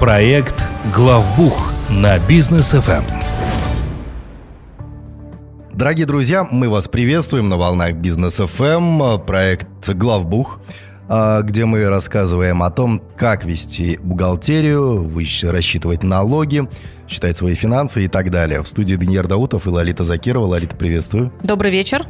Проект 0.00 0.66
«Главбух» 0.94 1.74
на 1.90 2.18
бизнес 2.20 2.70
ФМ. 2.70 3.04
Дорогие 5.74 6.06
друзья, 6.06 6.48
мы 6.50 6.70
вас 6.70 6.88
приветствуем 6.88 7.50
на 7.50 7.58
волнах 7.58 7.96
Бизнес 7.96 8.36
ФМ, 8.36 9.20
проект 9.26 9.90
«Главбух», 9.90 10.58
а, 11.06 11.42
где 11.42 11.66
мы 11.66 11.86
рассказываем 11.86 12.62
о 12.62 12.70
том, 12.70 13.02
как 13.14 13.44
вести 13.44 13.98
бухгалтерию, 14.02 15.12
рассчитывать 15.42 16.02
налоги, 16.02 16.66
считать 17.06 17.36
свои 17.36 17.54
финансы 17.54 18.06
и 18.06 18.08
так 18.08 18.30
далее. 18.30 18.62
В 18.62 18.68
студии 18.68 18.94
Даниил 18.94 19.26
Даутов 19.26 19.66
и 19.66 19.68
Лолита 19.68 20.04
Закирова. 20.04 20.46
Лолита, 20.46 20.76
приветствую. 20.76 21.30
Добрый 21.42 21.70
вечер. 21.70 22.06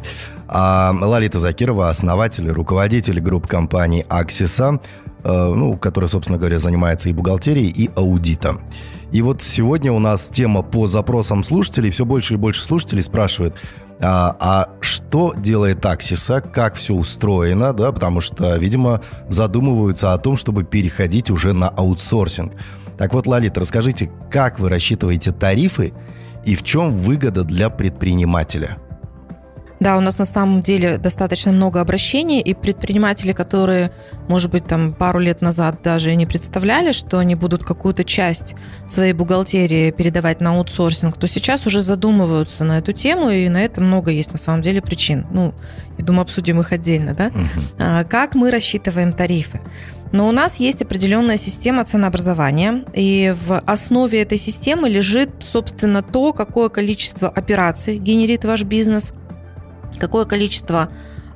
А, 0.46 0.94
Лолита 1.00 1.40
Закирова, 1.40 1.88
основатель, 1.88 2.48
руководитель 2.50 3.18
групп 3.18 3.48
компании 3.48 4.06
«Аксиса», 4.08 4.78
ну, 5.24 5.76
которая, 5.76 6.08
собственно 6.08 6.38
говоря, 6.38 6.58
занимается 6.58 7.08
и 7.08 7.12
бухгалтерией, 7.12 7.68
и 7.68 7.90
аудитом. 7.94 8.60
И 9.12 9.22
вот 9.22 9.42
сегодня 9.42 9.92
у 9.92 9.98
нас 9.98 10.28
тема 10.30 10.62
по 10.62 10.86
запросам 10.86 11.42
слушателей. 11.42 11.90
Все 11.90 12.04
больше 12.04 12.34
и 12.34 12.36
больше 12.36 12.64
слушателей 12.64 13.02
спрашивают, 13.02 13.54
а, 14.00 14.36
а 14.38 14.68
что 14.80 15.34
делает 15.36 15.84
Аксиса, 15.84 16.40
как 16.40 16.74
все 16.74 16.94
устроено, 16.94 17.72
да, 17.72 17.92
потому 17.92 18.20
что, 18.20 18.56
видимо, 18.56 19.02
задумываются 19.28 20.12
о 20.12 20.18
том, 20.18 20.36
чтобы 20.36 20.64
переходить 20.64 21.30
уже 21.30 21.52
на 21.52 21.68
аутсорсинг. 21.68 22.52
Так 22.96 23.12
вот, 23.12 23.26
Лолит, 23.26 23.58
расскажите, 23.58 24.10
как 24.30 24.60
вы 24.60 24.68
рассчитываете 24.68 25.32
тарифы 25.32 25.92
и 26.44 26.54
в 26.54 26.62
чем 26.62 26.94
выгода 26.94 27.44
для 27.44 27.68
предпринимателя? 27.68 28.76
Да, 29.80 29.96
у 29.96 30.00
нас 30.00 30.18
на 30.18 30.26
самом 30.26 30.60
деле 30.60 30.98
достаточно 30.98 31.52
много 31.52 31.80
обращений, 31.80 32.40
и 32.40 32.52
предприниматели, 32.52 33.32
которые, 33.32 33.90
может 34.28 34.50
быть, 34.50 34.66
там 34.66 34.92
пару 34.92 35.18
лет 35.18 35.40
назад 35.40 35.80
даже 35.82 36.14
не 36.14 36.26
представляли, 36.26 36.92
что 36.92 37.18
они 37.18 37.34
будут 37.34 37.64
какую-то 37.64 38.04
часть 38.04 38.54
своей 38.86 39.14
бухгалтерии 39.14 39.90
передавать 39.90 40.42
на 40.42 40.50
аутсорсинг, 40.50 41.16
то 41.16 41.26
сейчас 41.26 41.66
уже 41.66 41.80
задумываются 41.80 42.62
на 42.64 42.78
эту 42.78 42.92
тему, 42.92 43.30
и 43.30 43.48
на 43.48 43.62
это 43.62 43.80
много 43.80 44.10
есть 44.10 44.32
на 44.32 44.38
самом 44.38 44.60
деле 44.60 44.82
причин. 44.82 45.26
Ну, 45.30 45.54
я 45.96 46.04
думаю, 46.04 46.22
обсудим 46.22 46.60
их 46.60 46.72
отдельно, 46.72 47.14
да? 47.14 47.28
Uh-huh. 47.28 48.04
Как 48.08 48.34
мы 48.34 48.50
рассчитываем 48.50 49.14
тарифы? 49.14 49.60
Но 50.12 50.28
у 50.28 50.32
нас 50.32 50.56
есть 50.56 50.82
определенная 50.82 51.36
система 51.36 51.84
ценообразования, 51.84 52.84
и 52.92 53.34
в 53.46 53.58
основе 53.60 54.20
этой 54.20 54.38
системы 54.38 54.88
лежит, 54.88 55.30
собственно, 55.38 56.02
то, 56.02 56.32
какое 56.32 56.68
количество 56.68 57.28
операций 57.28 57.96
генерит 57.96 58.44
ваш 58.44 58.64
бизнес, 58.64 59.12
какое 60.00 60.24
количество 60.24 60.88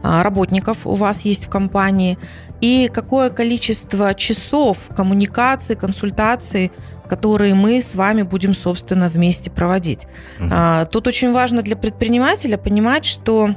а, 0.02 0.22
работников 0.22 0.86
у 0.86 0.94
вас 0.94 1.20
есть 1.22 1.46
в 1.46 1.50
компании 1.50 2.18
и 2.60 2.90
какое 2.92 3.30
количество 3.30 4.14
часов 4.14 4.88
коммуникации, 4.96 5.74
консультаций, 5.74 6.72
которые 7.08 7.54
мы 7.54 7.82
с 7.82 7.94
вами 7.94 8.22
будем, 8.22 8.54
собственно, 8.54 9.08
вместе 9.08 9.50
проводить. 9.50 10.06
Угу. 10.40 10.50
Тут 10.90 11.06
очень 11.06 11.32
важно 11.32 11.62
для 11.62 11.76
предпринимателя 11.76 12.56
понимать, 12.56 13.04
что 13.04 13.50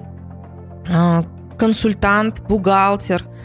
а, 0.90 1.24
консультант, 1.58 2.42
бухгалтер– 2.42 3.26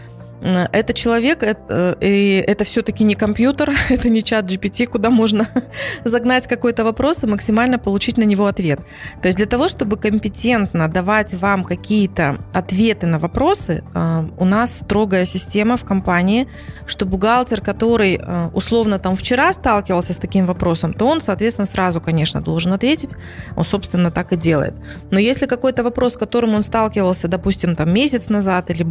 это 0.43 0.93
человек, 0.93 1.43
это, 1.43 1.97
и 2.01 2.45
это 2.47 2.65
все-таки 2.65 3.05
не 3.05 3.15
компьютер, 3.15 3.73
это 3.91 4.09
не 4.09 4.23
чат 4.23 4.47
GPT, 4.47 4.87
куда 4.87 5.11
можно 5.11 5.47
загнать 6.05 6.47
какой-то 6.47 6.85
вопрос 6.85 7.23
и 7.23 7.27
максимально 7.27 7.79
получить 7.79 8.19
на 8.19 8.25
него 8.25 8.47
ответ. 8.47 8.81
То 9.21 9.29
есть 9.29 9.39
для 9.39 9.47
того, 9.47 9.69
чтобы 9.69 9.97
компетентно 9.97 10.89
давать 10.89 11.35
вам 11.35 11.65
какие-то 11.65 12.39
ответы 12.53 13.07
на 13.07 13.19
вопросы, 13.19 13.85
а, 13.95 14.29
у 14.37 14.45
нас 14.45 14.79
строгая 14.79 15.25
система 15.25 15.77
в 15.77 15.85
компании, 15.85 16.49
что 16.87 17.07
бухгалтер, 17.07 17.61
который 17.61 18.19
а, 18.21 18.51
условно 18.53 18.99
там 18.99 19.15
вчера 19.15 19.53
сталкивался 19.53 20.13
с 20.13 20.17
таким 20.17 20.47
вопросом, 20.47 20.95
то 20.95 21.07
он, 21.07 21.21
соответственно, 21.21 21.67
сразу, 21.67 22.01
конечно, 22.01 22.41
должен 22.41 22.73
ответить. 22.73 23.15
Он, 23.57 23.65
собственно, 23.65 24.11
так 24.11 24.33
и 24.33 24.37
делает. 24.37 24.75
Но 25.11 25.19
если 25.19 25.47
какой-то 25.47 25.85
вопрос, 25.85 26.15
с 26.15 26.17
которым 26.17 26.55
он 26.55 26.63
сталкивался, 26.63 27.29
допустим, 27.29 27.77
там 27.77 27.93
месяц 27.93 28.29
назад 28.29 28.71
или 28.71 28.87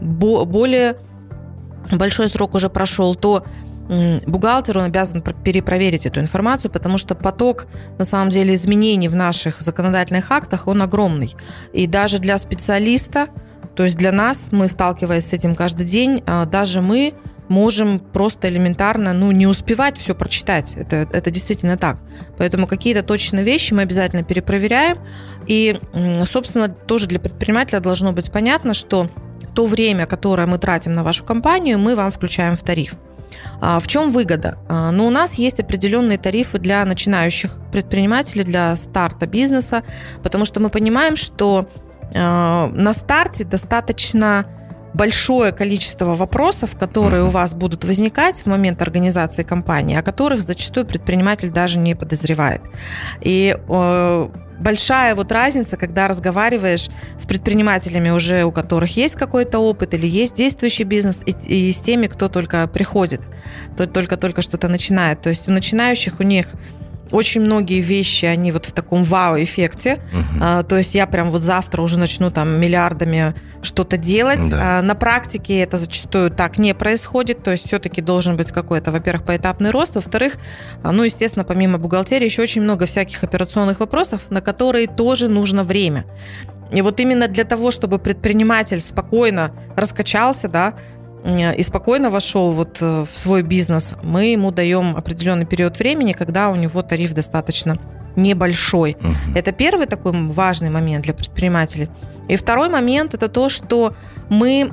более 0.00 0.96
большой 1.92 2.28
срок 2.28 2.54
уже 2.54 2.68
прошел, 2.68 3.14
то 3.14 3.44
бухгалтер, 4.26 4.78
он 4.78 4.84
обязан 4.84 5.22
перепроверить 5.22 6.04
эту 6.06 6.20
информацию, 6.20 6.70
потому 6.70 6.98
что 6.98 7.14
поток, 7.14 7.66
на 7.98 8.04
самом 8.04 8.30
деле, 8.30 8.54
изменений 8.54 9.08
в 9.08 9.16
наших 9.16 9.60
законодательных 9.60 10.30
актах, 10.30 10.66
он 10.66 10.82
огромный. 10.82 11.34
И 11.72 11.86
даже 11.86 12.18
для 12.18 12.36
специалиста, 12.36 13.28
то 13.74 13.84
есть 13.84 13.96
для 13.96 14.12
нас, 14.12 14.48
мы 14.50 14.68
сталкиваясь 14.68 15.26
с 15.26 15.32
этим 15.32 15.54
каждый 15.54 15.86
день, 15.86 16.22
а, 16.26 16.44
даже 16.44 16.82
мы 16.82 17.14
можем 17.48 17.98
просто 17.98 18.48
элементарно 18.48 19.14
ну, 19.14 19.32
не 19.32 19.46
успевать 19.46 19.96
все 19.96 20.14
прочитать. 20.14 20.74
Это, 20.74 21.08
это 21.10 21.30
действительно 21.30 21.78
так. 21.78 21.98
Поэтому 22.36 22.66
какие-то 22.66 23.02
точные 23.02 23.42
вещи 23.42 23.72
мы 23.72 23.82
обязательно 23.82 24.22
перепроверяем. 24.22 24.98
И, 25.46 25.80
собственно, 26.26 26.68
тоже 26.68 27.06
для 27.06 27.18
предпринимателя 27.18 27.80
должно 27.80 28.12
быть 28.12 28.30
понятно, 28.30 28.74
что 28.74 29.08
то 29.54 29.66
время, 29.66 30.06
которое 30.06 30.46
мы 30.46 30.58
тратим 30.58 30.94
на 30.94 31.02
вашу 31.02 31.24
компанию, 31.24 31.78
мы 31.78 31.94
вам 31.94 32.10
включаем 32.10 32.56
в 32.56 32.62
тариф. 32.62 32.94
А, 33.60 33.78
в 33.80 33.86
чем 33.86 34.10
выгода? 34.10 34.58
А, 34.68 34.90
ну, 34.90 35.06
у 35.06 35.10
нас 35.10 35.34
есть 35.34 35.60
определенные 35.60 36.18
тарифы 36.18 36.58
для 36.58 36.84
начинающих 36.84 37.58
предпринимателей, 37.72 38.44
для 38.44 38.76
старта 38.76 39.26
бизнеса, 39.26 39.82
потому 40.22 40.44
что 40.44 40.60
мы 40.60 40.70
понимаем, 40.70 41.16
что 41.16 41.68
а, 42.14 42.68
на 42.68 42.92
старте 42.92 43.44
достаточно 43.44 44.46
большое 44.94 45.52
количество 45.52 46.14
вопросов, 46.14 46.76
которые 46.78 47.24
у 47.24 47.30
вас 47.30 47.54
будут 47.54 47.84
возникать 47.84 48.40
в 48.40 48.46
момент 48.46 48.80
организации 48.80 49.42
компании, 49.42 49.96
о 49.96 50.02
которых 50.02 50.40
зачастую 50.40 50.86
предприниматель 50.86 51.50
даже 51.50 51.78
не 51.78 51.94
подозревает. 51.94 52.62
И 53.20 53.56
большая 54.60 55.14
вот 55.14 55.32
разница, 55.32 55.76
когда 55.76 56.08
разговариваешь 56.08 56.88
с 57.18 57.26
предпринимателями 57.26 58.10
уже, 58.10 58.44
у 58.44 58.52
которых 58.52 58.96
есть 58.96 59.14
какой-то 59.14 59.58
опыт 59.58 59.94
или 59.94 60.06
есть 60.06 60.34
действующий 60.34 60.84
бизнес, 60.84 61.22
и, 61.24 61.30
и 61.30 61.72
с 61.72 61.80
теми, 61.80 62.06
кто 62.06 62.28
только 62.28 62.66
приходит, 62.66 63.20
только-только 63.76 64.42
что-то 64.42 64.68
начинает. 64.68 65.22
То 65.22 65.30
есть 65.30 65.48
у 65.48 65.52
начинающих 65.52 66.20
у 66.20 66.22
них 66.22 66.48
очень 67.10 67.40
многие 67.40 67.80
вещи, 67.80 68.24
они 68.26 68.52
вот 68.52 68.66
в 68.66 68.72
таком 68.72 69.02
вау-эффекте. 69.02 69.94
Угу. 69.94 70.40
А, 70.40 70.62
то 70.62 70.76
есть 70.76 70.94
я 70.94 71.06
прям 71.06 71.30
вот 71.30 71.42
завтра 71.42 71.82
уже 71.82 71.98
начну 71.98 72.30
там 72.30 72.60
миллиардами 72.60 73.34
что-то 73.62 73.96
делать. 73.96 74.50
Да. 74.50 74.78
А, 74.78 74.82
на 74.82 74.94
практике 74.94 75.60
это 75.60 75.78
зачастую 75.78 76.30
так 76.30 76.58
не 76.58 76.74
происходит. 76.74 77.42
То 77.42 77.50
есть 77.50 77.66
все-таки 77.66 78.00
должен 78.00 78.36
быть 78.36 78.52
какой-то, 78.52 78.90
во-первых, 78.90 79.24
поэтапный 79.24 79.70
рост. 79.70 79.94
Во-вторых, 79.94 80.36
а, 80.82 80.92
ну, 80.92 81.02
естественно, 81.04 81.44
помимо 81.44 81.78
бухгалтерии, 81.78 82.24
еще 82.24 82.42
очень 82.42 82.62
много 82.62 82.86
всяких 82.86 83.22
операционных 83.24 83.80
вопросов, 83.80 84.22
на 84.30 84.40
которые 84.40 84.86
тоже 84.86 85.28
нужно 85.28 85.62
время. 85.62 86.04
И 86.70 86.82
вот 86.82 87.00
именно 87.00 87.28
для 87.28 87.44
того, 87.44 87.70
чтобы 87.70 87.98
предприниматель 87.98 88.80
спокойно 88.80 89.52
раскачался, 89.74 90.48
да, 90.48 90.74
и 91.28 91.62
спокойно 91.62 92.10
вошел 92.10 92.52
вот 92.52 92.78
э, 92.80 93.04
в 93.04 93.18
свой 93.18 93.42
бизнес, 93.42 93.94
мы 94.02 94.26
ему 94.26 94.50
даем 94.50 94.96
определенный 94.96 95.46
период 95.46 95.78
времени, 95.78 96.12
когда 96.12 96.48
у 96.48 96.56
него 96.56 96.82
тариф 96.82 97.12
достаточно 97.12 97.78
небольшой. 98.16 98.96
Угу. 99.00 99.36
Это 99.36 99.52
первый 99.52 99.86
такой 99.86 100.12
важный 100.12 100.70
момент 100.70 101.04
для 101.04 101.14
предпринимателей. 101.14 101.88
И 102.28 102.36
второй 102.36 102.68
момент 102.68 103.14
это 103.14 103.28
то, 103.28 103.48
что 103.48 103.94
мы, 104.28 104.72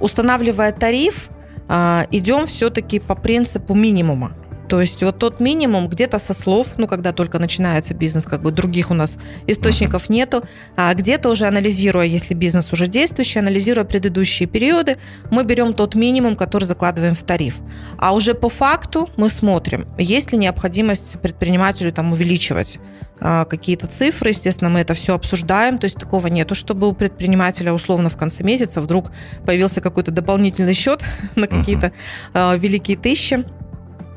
устанавливая 0.00 0.72
тариф, 0.72 1.28
а, 1.68 2.06
идем 2.10 2.46
все-таки 2.46 2.98
по 2.98 3.14
принципу 3.14 3.74
минимума. 3.74 4.32
То 4.70 4.80
есть 4.80 5.02
вот 5.02 5.18
тот 5.18 5.40
минимум 5.40 5.88
где-то 5.88 6.20
со 6.20 6.32
слов, 6.32 6.68
ну, 6.76 6.86
когда 6.86 7.12
только 7.12 7.40
начинается 7.40 7.92
бизнес, 7.92 8.24
как 8.24 8.40
бы 8.40 8.52
других 8.52 8.92
у 8.92 8.94
нас 8.94 9.18
источников 9.48 10.08
нету, 10.08 10.44
а 10.76 10.94
где-то 10.94 11.28
уже 11.28 11.46
анализируя, 11.46 12.06
если 12.06 12.34
бизнес 12.34 12.72
уже 12.72 12.86
действующий, 12.86 13.40
анализируя 13.40 13.84
предыдущие 13.84 14.48
периоды, 14.48 14.96
мы 15.32 15.42
берем 15.42 15.74
тот 15.74 15.96
минимум, 15.96 16.36
который 16.36 16.66
закладываем 16.66 17.16
в 17.16 17.22
тариф. 17.24 17.56
А 17.98 18.14
уже 18.14 18.32
по 18.32 18.48
факту 18.48 19.10
мы 19.16 19.28
смотрим, 19.28 19.88
есть 19.98 20.30
ли 20.30 20.38
необходимость 20.38 21.20
предпринимателю 21.20 21.92
там 21.92 22.12
увеличивать 22.12 22.78
а, 23.18 23.46
какие-то 23.46 23.88
цифры, 23.88 24.30
естественно, 24.30 24.70
мы 24.70 24.78
это 24.78 24.94
все 24.94 25.16
обсуждаем, 25.16 25.78
то 25.78 25.86
есть 25.86 25.96
такого 25.96 26.28
нету, 26.28 26.54
чтобы 26.54 26.86
у 26.86 26.92
предпринимателя 26.92 27.72
условно 27.72 28.08
в 28.08 28.16
конце 28.16 28.44
месяца 28.44 28.80
вдруг 28.80 29.10
появился 29.44 29.80
какой-то 29.80 30.12
дополнительный 30.12 30.74
счет 30.74 31.02
на 31.34 31.48
какие-то 31.48 31.90
uh-huh. 32.34 32.56
великие 32.56 32.96
тысячи 32.96 33.44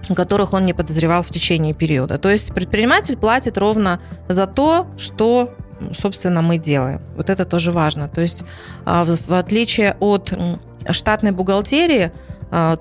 которых 0.09 0.53
он 0.53 0.65
не 0.65 0.73
подозревал 0.73 1.23
в 1.23 1.29
течение 1.29 1.73
периода. 1.73 2.17
То 2.17 2.29
есть 2.29 2.53
предприниматель 2.53 3.17
платит 3.17 3.57
ровно 3.57 3.99
за 4.27 4.47
то, 4.47 4.87
что 4.97 5.53
собственно, 5.99 6.41
мы 6.41 6.57
делаем. 6.57 7.01
Вот 7.17 7.29
это 7.29 7.45
тоже 7.45 7.71
важно. 7.71 8.07
То 8.07 8.21
есть 8.21 8.43
а, 8.85 9.03
в 9.05 9.33
отличие 9.33 9.97
от 9.99 10.33
штатной 10.89 11.31
бухгалтерии, 11.31 12.11
а, 12.51 12.77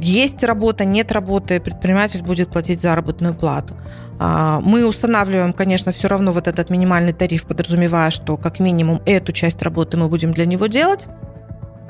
есть 0.00 0.44
работа, 0.44 0.84
нет 0.84 1.12
работы, 1.12 1.60
предприниматель 1.60 2.22
будет 2.22 2.50
платить 2.50 2.80
заработную 2.80 3.34
плату. 3.34 3.74
А, 4.18 4.60
мы 4.60 4.86
устанавливаем, 4.86 5.52
конечно, 5.52 5.92
все 5.92 6.08
равно 6.08 6.32
вот 6.32 6.46
этот 6.48 6.70
минимальный 6.70 7.12
тариф, 7.12 7.44
подразумевая, 7.44 8.10
что 8.10 8.36
как 8.36 8.60
минимум 8.60 9.02
эту 9.06 9.32
часть 9.32 9.62
работы 9.62 9.96
мы 9.96 10.08
будем 10.08 10.32
для 10.32 10.46
него 10.46 10.66
делать. 10.66 11.08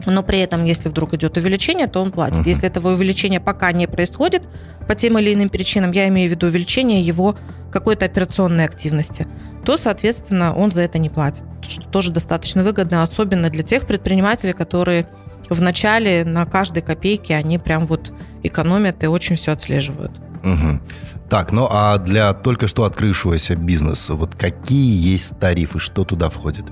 Но 0.06 0.23
при 0.23 0.39
этом, 0.41 0.65
если 0.65 0.89
вдруг 0.89 1.15
идет 1.15 1.37
увеличение, 1.37 1.87
то 1.87 2.00
он 2.00 2.12
платит. 2.12 2.39
Uh-huh. 2.39 2.49
Если 2.49 2.67
этого 2.69 2.93
увеличения 2.93 3.41
пока 3.41 3.73
не 3.73 3.87
происходит 3.87 4.43
по 4.87 4.95
тем 4.95 5.19
или 5.19 5.35
иным 5.35 5.49
причинам, 5.49 5.93
я 5.93 6.09
имею 6.09 6.29
в 6.29 6.33
виду 6.33 6.47
увеличение 6.47 7.00
его 7.00 7.37
какой-то 7.73 8.06
операционной 8.06 8.65
активности, 8.65 9.27
то, 9.65 9.77
соответственно, 9.77 10.55
он 10.55 10.73
за 10.73 10.81
это 10.81 10.99
не 10.99 11.11
платит. 11.11 11.45
Что 11.69 11.83
тоже 11.83 12.12
достаточно 12.12 12.62
выгодно, 12.65 13.03
особенно 13.03 13.50
для 13.50 13.62
тех 13.62 13.87
предпринимателей, 13.87 14.53
которые 14.53 15.06
в 15.50 15.61
начале 15.61 16.25
на 16.25 16.47
каждой 16.47 16.83
копейке 16.83 17.35
они 17.35 17.59
прям 17.59 17.87
вот 17.87 18.12
экономят 18.43 19.03
и 19.05 19.06
очень 19.06 19.37
все 19.37 19.53
отслеживают. 19.53 20.12
Угу. 20.45 20.81
Так, 21.29 21.53
ну 21.53 21.67
а 21.71 21.99
для 21.99 22.33
только 22.33 22.67
что 22.67 22.85
открывшегося 22.85 23.56
бизнеса, 23.56 24.15
вот 24.15 24.35
какие 24.35 24.99
есть 24.99 25.39
тарифы, 25.39 25.79
что 25.79 26.05
туда 26.05 26.31
входит? 26.31 26.65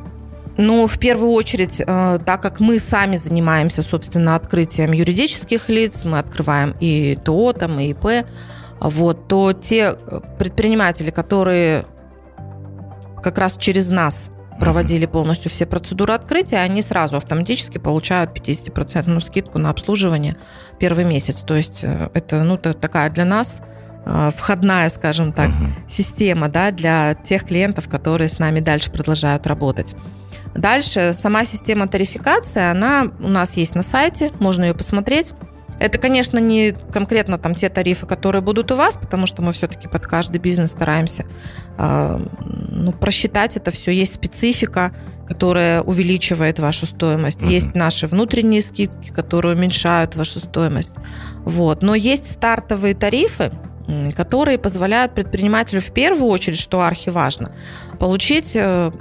Ну, 0.59 0.87
в 0.87 0.99
первую 0.99 1.33
очередь, 1.33 1.83
э, 1.87 2.19
так 2.25 2.41
как 2.41 2.61
мы 2.61 2.79
сами 2.79 3.17
занимаемся, 3.17 3.83
собственно, 3.83 4.37
открытием 4.37 4.93
юридических 4.93 5.69
лиц, 5.69 6.05
мы 6.05 6.19
открываем 6.19 6.75
и 6.81 7.17
ТО, 7.17 7.53
там, 7.53 7.79
и 7.79 7.91
ИП, 7.91 8.27
вот, 8.81 9.29
то 9.29 9.53
те 9.53 9.97
предприниматели, 10.39 11.11
которые 11.11 11.87
как 13.23 13.39
раз 13.39 13.57
через 13.57 13.91
нас 13.91 14.31
проводили 14.59 15.07
полностью 15.07 15.51
все 15.51 15.67
процедуры 15.67 16.15
открытия, 16.15 16.59
они 16.59 16.81
сразу 16.81 17.17
автоматически 17.17 17.79
получают 17.79 18.31
50% 18.37 19.21
скидку 19.21 19.59
на 19.59 19.71
обслуживание 19.71 20.37
первый 20.79 21.05
месяц. 21.05 21.43
То 21.43 21.55
есть 21.55 21.81
э, 21.83 22.09
это 22.15 22.43
ну, 22.43 22.57
такая 22.57 23.11
для 23.11 23.25
нас 23.25 23.59
э, 24.07 24.31
входная, 24.35 24.89
скажем 24.89 25.33
так, 25.33 25.51
uh-huh. 25.51 25.89
система 25.89 26.49
да, 26.49 26.71
для 26.71 27.15
тех 27.15 27.45
клиентов, 27.45 27.89
которые 27.89 28.29
с 28.29 28.39
нами 28.39 28.61
дальше 28.61 28.91
продолжают 28.91 29.47
работать. 29.47 29.95
Дальше 30.57 31.13
сама 31.15 31.45
система 31.45 31.89
тарификации, 31.89 32.71
она 32.71 33.11
у 33.21 33.29
нас 33.29 33.57
есть 33.57 33.75
на 33.75 33.83
сайте, 33.83 34.33
можно 34.39 34.65
ее 34.65 34.75
посмотреть. 34.75 35.35
Это, 35.79 35.99
конечно, 35.99 36.39
не 36.39 36.73
конкретно 36.93 37.37
там 37.39 37.55
те 37.55 37.69
тарифы, 37.69 38.07
которые 38.07 38.41
будут 38.41 38.73
у 38.73 38.77
вас, 38.77 38.97
потому 38.97 39.27
что 39.27 39.43
мы 39.43 39.53
все-таки 39.53 39.89
под 39.89 40.07
каждый 40.07 40.39
бизнес 40.39 40.71
стараемся 40.71 41.27
э, 41.77 42.19
ну, 42.71 42.93
просчитать 42.93 43.57
это 43.57 43.71
все. 43.71 43.91
Есть 43.91 44.15
специфика, 44.15 44.95
которая 45.29 45.83
увеличивает 45.83 46.59
вашу 46.59 46.87
стоимость. 46.87 47.43
Uh-huh. 47.43 47.51
Есть 47.51 47.75
наши 47.75 48.07
внутренние 48.07 48.63
скидки, 48.63 49.11
которые 49.11 49.55
уменьшают 49.55 50.17
вашу 50.17 50.41
стоимость. 50.41 50.97
Вот. 51.45 51.83
Но 51.83 51.95
есть 51.95 52.31
стартовые 52.31 52.95
тарифы, 52.95 53.53
которые 54.17 54.59
позволяют 54.59 55.15
предпринимателю 55.15 55.83
в 55.83 55.93
первую 55.93 56.31
очередь, 56.31 56.59
что 56.59 56.81
архиважно, 56.81 57.53
получить 57.99 58.57
э, 58.57 58.93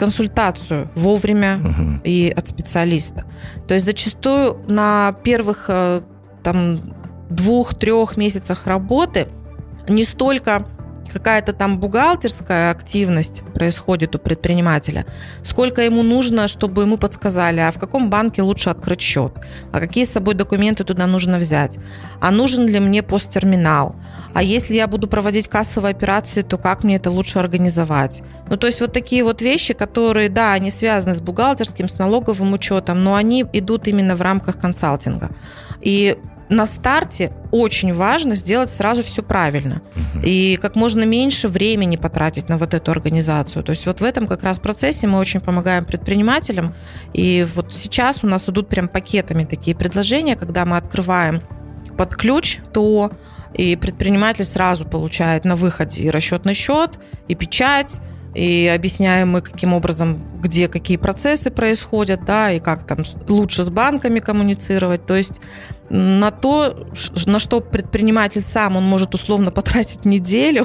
консультацию 0.00 0.90
вовремя 0.94 1.60
uh-huh. 1.62 2.00
и 2.04 2.32
от 2.34 2.48
специалиста. 2.48 3.24
То 3.68 3.74
есть 3.74 3.84
зачастую 3.84 4.56
на 4.66 5.14
первых 5.22 5.66
э, 5.68 6.00
там 6.42 6.80
двух-трех 7.28 8.16
месяцах 8.16 8.66
работы 8.66 9.28
не 9.88 10.04
столько 10.04 10.66
какая-то 11.10 11.52
там 11.52 11.78
бухгалтерская 11.78 12.70
активность 12.70 13.42
происходит 13.54 14.14
у 14.14 14.18
предпринимателя, 14.18 15.06
сколько 15.42 15.82
ему 15.82 16.02
нужно, 16.02 16.48
чтобы 16.48 16.82
ему 16.82 16.96
подсказали, 16.96 17.60
а 17.60 17.70
в 17.70 17.78
каком 17.78 18.10
банке 18.10 18.42
лучше 18.42 18.70
открыть 18.70 19.00
счет, 19.00 19.32
а 19.72 19.80
какие 19.80 20.04
с 20.04 20.10
собой 20.10 20.34
документы 20.34 20.84
туда 20.84 21.06
нужно 21.06 21.38
взять, 21.38 21.78
а 22.20 22.30
нужен 22.30 22.66
ли 22.66 22.80
мне 22.80 23.02
посттерминал, 23.02 23.96
а 24.32 24.42
если 24.42 24.74
я 24.74 24.86
буду 24.86 25.08
проводить 25.08 25.48
кассовые 25.48 25.90
операции, 25.90 26.42
то 26.42 26.56
как 26.56 26.84
мне 26.84 26.96
это 26.96 27.10
лучше 27.10 27.38
организовать? 27.38 28.22
Ну, 28.48 28.56
то 28.56 28.66
есть 28.66 28.80
вот 28.80 28.92
такие 28.92 29.24
вот 29.24 29.42
вещи, 29.42 29.74
которые, 29.74 30.28
да, 30.28 30.52
они 30.52 30.70
связаны 30.70 31.14
с 31.14 31.20
бухгалтерским, 31.20 31.88
с 31.88 31.98
налоговым 31.98 32.52
учетом, 32.52 33.02
но 33.02 33.14
они 33.14 33.44
идут 33.52 33.88
именно 33.88 34.14
в 34.14 34.22
рамках 34.22 34.58
консалтинга. 34.58 35.30
И 35.80 36.16
на 36.50 36.66
старте 36.66 37.32
очень 37.52 37.94
важно 37.94 38.34
сделать 38.34 38.70
сразу 38.70 39.02
все 39.02 39.22
правильно. 39.22 39.82
Угу. 39.94 40.24
И 40.24 40.56
как 40.56 40.76
можно 40.76 41.04
меньше 41.04 41.48
времени 41.48 41.96
потратить 41.96 42.48
на 42.48 42.58
вот 42.58 42.74
эту 42.74 42.90
организацию. 42.90 43.62
То 43.62 43.70
есть 43.70 43.86
вот 43.86 44.00
в 44.00 44.04
этом 44.04 44.26
как 44.26 44.42
раз 44.42 44.58
процессе 44.58 45.06
мы 45.06 45.18
очень 45.18 45.40
помогаем 45.40 45.84
предпринимателям. 45.84 46.74
И 47.14 47.46
вот 47.54 47.74
сейчас 47.74 48.24
у 48.24 48.26
нас 48.26 48.48
идут 48.48 48.68
прям 48.68 48.88
пакетами 48.88 49.44
такие 49.44 49.76
предложения, 49.76 50.36
когда 50.36 50.64
мы 50.64 50.76
открываем 50.76 51.42
под 51.96 52.16
ключ, 52.16 52.58
то 52.72 53.12
и 53.54 53.76
предприниматель 53.76 54.44
сразу 54.44 54.84
получает 54.84 55.44
на 55.44 55.54
выходе 55.54 56.02
и 56.02 56.10
расчетный 56.10 56.54
счет, 56.54 56.98
и 57.28 57.34
печать, 57.34 58.00
и 58.34 58.72
объясняем 58.72 59.30
мы, 59.30 59.40
каким 59.40 59.72
образом, 59.72 60.22
где 60.40 60.68
какие 60.68 60.96
процессы 60.96 61.50
происходят, 61.50 62.24
да, 62.24 62.52
и 62.52 62.60
как 62.60 62.86
там 62.86 62.98
лучше 63.28 63.64
с 63.64 63.70
банками 63.70 64.20
коммуницировать. 64.20 65.04
То 65.04 65.16
есть 65.16 65.40
на 65.90 66.30
то, 66.30 66.86
на 67.26 67.40
что 67.40 67.60
предприниматель 67.60 68.42
сам, 68.42 68.76
он 68.76 68.84
может 68.84 69.14
условно 69.14 69.50
потратить 69.50 70.04
неделю, 70.04 70.64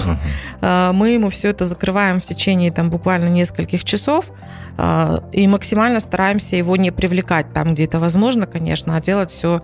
uh-huh. 0.61 0.93
мы 0.93 1.09
ему 1.09 1.29
все 1.29 1.49
это 1.49 1.65
закрываем 1.65 2.21
в 2.21 2.25
течение 2.25 2.71
там 2.71 2.91
буквально 2.91 3.27
нескольких 3.27 3.83
часов 3.83 4.31
а, 4.77 5.23
и 5.31 5.47
максимально 5.47 5.99
стараемся 5.99 6.55
его 6.55 6.75
не 6.75 6.91
привлекать 6.91 7.51
там, 7.53 7.73
где 7.73 7.85
это 7.85 7.99
возможно, 7.99 8.45
конечно, 8.45 8.95
а 8.95 9.01
делать 9.01 9.31
все 9.31 9.61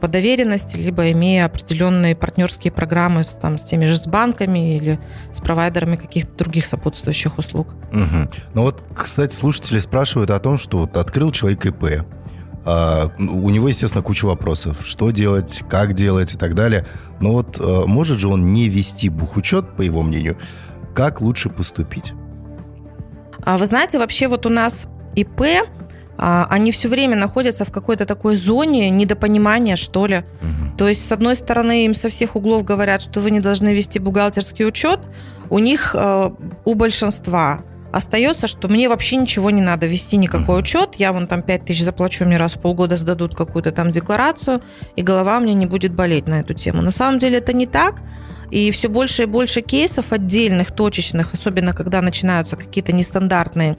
по 0.00 0.08
доверенности, 0.08 0.76
либо 0.76 1.10
имея 1.12 1.46
определенные 1.46 2.14
партнерские 2.14 2.72
программы 2.72 3.24
с, 3.24 3.34
там, 3.34 3.56
с 3.56 3.64
теми 3.64 3.86
же 3.86 3.96
с 3.96 4.06
банками 4.06 4.76
или 4.76 4.98
с 5.32 5.40
провайдерами 5.40 5.96
каких-то 5.96 6.36
других 6.36 6.66
сопутствующих 6.66 7.38
услуг. 7.38 7.74
Угу. 7.92 8.30
Ну 8.54 8.62
вот, 8.62 8.82
кстати, 8.94 9.32
слушатели 9.32 9.78
спрашивают 9.78 10.30
о 10.30 10.38
том, 10.40 10.58
что 10.58 10.78
вот 10.78 10.96
открыл 10.96 11.30
человек 11.30 11.64
ИП, 11.66 12.04
у 12.64 13.50
него, 13.50 13.68
естественно, 13.68 14.02
куча 14.02 14.26
вопросов. 14.26 14.78
Что 14.84 15.10
делать, 15.10 15.62
как 15.68 15.94
делать 15.94 16.34
и 16.34 16.36
так 16.36 16.54
далее. 16.54 16.86
Но 17.20 17.32
вот 17.32 17.58
а, 17.58 17.86
может 17.86 18.18
же 18.18 18.28
он 18.28 18.52
не 18.52 18.68
вести 18.68 19.08
бухучет, 19.08 19.76
по 19.76 19.82
его 19.82 20.02
мнению. 20.02 20.36
Как 20.94 21.20
лучше 21.20 21.48
поступить? 21.48 22.12
А 23.42 23.56
вы 23.56 23.66
знаете, 23.66 23.98
вообще 23.98 24.28
вот 24.28 24.44
у 24.46 24.50
нас 24.50 24.86
ИП 25.14 25.42
а, 26.22 26.46
они 26.50 26.70
все 26.70 26.88
время 26.88 27.16
находятся 27.16 27.64
в 27.64 27.72
какой-то 27.72 28.04
такой 28.04 28.36
зоне 28.36 28.90
недопонимания, 28.90 29.76
что 29.76 30.04
ли. 30.04 30.18
Угу. 30.18 30.76
То 30.76 30.88
есть, 30.88 31.08
с 31.08 31.12
одной 31.12 31.34
стороны, 31.34 31.86
им 31.86 31.94
со 31.94 32.10
всех 32.10 32.36
углов 32.36 32.62
говорят, 32.62 33.00
что 33.00 33.20
вы 33.20 33.30
не 33.30 33.40
должны 33.40 33.74
вести 33.74 33.98
бухгалтерский 33.98 34.66
учет. 34.66 35.00
У 35.48 35.58
них, 35.58 35.96
э, 35.98 36.30
у 36.66 36.74
большинства, 36.74 37.60
остается, 37.92 38.46
что 38.46 38.68
мне 38.68 38.88
вообще 38.88 39.16
ничего 39.16 39.50
не 39.50 39.62
надо 39.62 39.86
вести, 39.86 40.16
никакой 40.16 40.56
uh 40.56 40.60
учет. 40.60 40.96
Я 40.96 41.12
вон 41.12 41.26
там 41.26 41.42
5 41.42 41.64
тысяч 41.64 41.84
заплачу, 41.84 42.24
мне 42.24 42.36
раз 42.36 42.54
в 42.54 42.60
полгода 42.60 42.96
сдадут 42.96 43.34
какую-то 43.34 43.72
там 43.72 43.90
декларацию, 43.90 44.62
и 44.96 45.02
голова 45.02 45.40
мне 45.40 45.54
не 45.54 45.66
будет 45.66 45.92
болеть 45.92 46.26
на 46.26 46.40
эту 46.40 46.54
тему. 46.54 46.82
На 46.82 46.90
самом 46.90 47.18
деле 47.18 47.38
это 47.38 47.52
не 47.52 47.66
так. 47.66 48.02
И 48.50 48.70
все 48.72 48.88
больше 48.88 49.22
и 49.22 49.26
больше 49.26 49.60
кейсов 49.60 50.12
отдельных, 50.12 50.72
точечных, 50.72 51.34
особенно 51.34 51.72
когда 51.72 52.02
начинаются 52.02 52.56
какие-то 52.56 52.92
нестандартные 52.92 53.76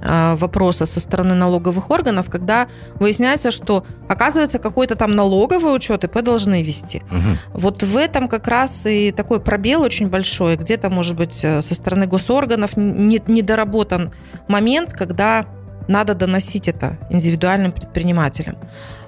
вопроса 0.00 0.86
со 0.86 1.00
стороны 1.00 1.34
налоговых 1.34 1.90
органов, 1.90 2.30
когда 2.30 2.68
выясняется, 2.94 3.50
что 3.50 3.84
оказывается 4.08 4.58
какой-то 4.58 4.94
там 4.94 5.14
налоговый 5.16 5.74
учет 5.74 6.04
ИП 6.04 6.22
должны 6.22 6.62
вести. 6.62 7.02
Угу. 7.10 7.58
Вот 7.60 7.82
в 7.82 7.96
этом 7.96 8.28
как 8.28 8.48
раз 8.48 8.86
и 8.86 9.12
такой 9.12 9.40
пробел 9.40 9.82
очень 9.82 10.08
большой, 10.08 10.56
где-то, 10.56 10.90
может 10.90 11.16
быть, 11.16 11.44
э, 11.44 11.62
со 11.62 11.74
стороны 11.74 12.06
госорганов 12.06 12.76
недоработан 12.76 14.12
момент, 14.48 14.92
когда 14.92 15.46
надо 15.88 16.14
доносить 16.14 16.68
это 16.68 16.98
индивидуальным 17.10 17.72
предпринимателям. 17.72 18.56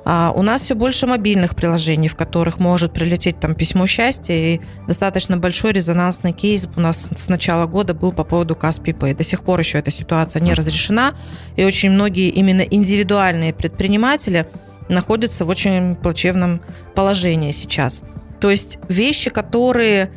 А 0.05 0.33
у 0.35 0.43
нас 0.43 0.63
все 0.63 0.75
больше 0.75 1.07
мобильных 1.07 1.55
приложений, 1.55 2.09
в 2.09 2.17
которых 2.17 2.59
может 2.59 2.93
прилететь 2.93 3.39
там 3.39 3.55
письмо 3.55 3.87
счастья, 3.87 4.33
и 4.35 4.61
достаточно 4.87 5.37
большой 5.37 5.73
резонансный 5.73 6.33
кейс 6.33 6.67
у 6.75 6.81
нас 6.81 7.11
с 7.15 7.29
начала 7.29 7.67
года 7.67 7.93
был 7.93 8.11
по 8.11 8.25
поводу 8.25 8.57
Каспи 8.57 8.93
Pay. 8.93 9.15
До 9.15 9.25
сих 9.25 9.45
пор 9.45 9.61
еще 9.61 9.79
эта 9.79 9.91
ситуация 9.91 10.41
не 10.41 10.55
разрешена, 10.55 11.13
и 11.57 11.65
очень 11.65 11.91
многие 11.91 12.31
именно 12.31 12.63
индивидуальные 12.63 13.53
предприниматели 13.53 14.47
находятся 14.89 15.45
в 15.45 15.49
очень 15.49 15.95
плачевном 15.97 16.63
положении 16.95 17.53
сейчас. 17.53 18.03
То 18.41 18.51
есть 18.51 18.79
вещи, 18.89 19.31
которые 19.31 20.11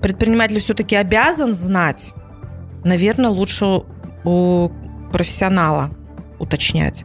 предприниматель 0.00 0.60
все-таки 0.60 0.96
обязан 0.96 1.52
знать, 1.52 2.14
наверное, 2.84 3.30
лучше 3.30 3.82
у 4.24 4.70
профессионала 5.10 5.90
уточнять. 6.38 7.04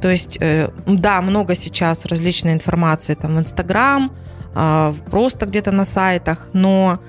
То 0.00 0.10
есть, 0.10 0.38
э, 0.40 0.70
да, 0.86 1.20
много 1.20 1.54
сейчас 1.54 2.04
различной 2.04 2.52
информации 2.52 3.14
там 3.14 3.36
в 3.36 3.40
Инстаграм, 3.40 4.12
а, 4.54 4.94
просто 5.10 5.46
где-то 5.46 5.72
на 5.72 5.84
сайтах, 5.84 6.50
но 6.52 7.00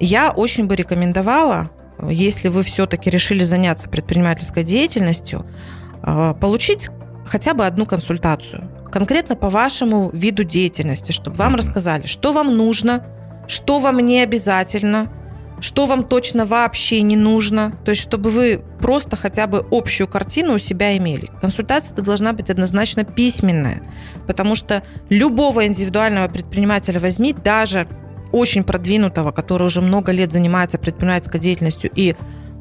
я 0.00 0.30
очень 0.30 0.66
бы 0.66 0.76
рекомендовала, 0.76 1.70
если 2.02 2.48
вы 2.48 2.62
все-таки 2.62 3.08
решили 3.08 3.42
заняться 3.42 3.88
предпринимательской 3.88 4.64
деятельностью, 4.64 5.46
а, 6.02 6.34
получить 6.34 6.88
хотя 7.24 7.54
бы 7.54 7.64
одну 7.64 7.86
консультацию, 7.86 8.68
конкретно 8.92 9.36
по 9.36 9.48
вашему 9.48 10.10
виду 10.12 10.44
деятельности, 10.44 11.12
чтобы 11.12 11.36
вам 11.36 11.54
рассказали, 11.54 12.06
что 12.06 12.32
вам 12.32 12.54
нужно, 12.56 13.06
что 13.46 13.78
вам 13.78 14.00
не 14.00 14.20
обязательно– 14.20 15.08
что 15.64 15.86
вам 15.86 16.04
точно 16.04 16.44
вообще 16.44 17.00
не 17.00 17.16
нужно, 17.16 17.72
то 17.86 17.90
есть 17.90 18.02
чтобы 18.02 18.28
вы 18.28 18.62
просто 18.80 19.16
хотя 19.16 19.46
бы 19.46 19.64
общую 19.70 20.06
картину 20.06 20.56
у 20.56 20.58
себя 20.58 20.94
имели. 20.94 21.30
Консультация 21.40 21.96
должна 21.96 22.34
быть 22.34 22.50
однозначно 22.50 23.04
письменная, 23.04 23.82
потому 24.26 24.56
что 24.56 24.82
любого 25.08 25.64
индивидуального 25.64 26.28
предпринимателя 26.28 27.00
возьми, 27.00 27.32
даже 27.32 27.88
очень 28.30 28.62
продвинутого, 28.62 29.32
который 29.32 29.66
уже 29.66 29.80
много 29.80 30.12
лет 30.12 30.32
занимается 30.32 30.76
предпринимательской 30.76 31.40
деятельностью 31.40 31.90
и 31.94 32.14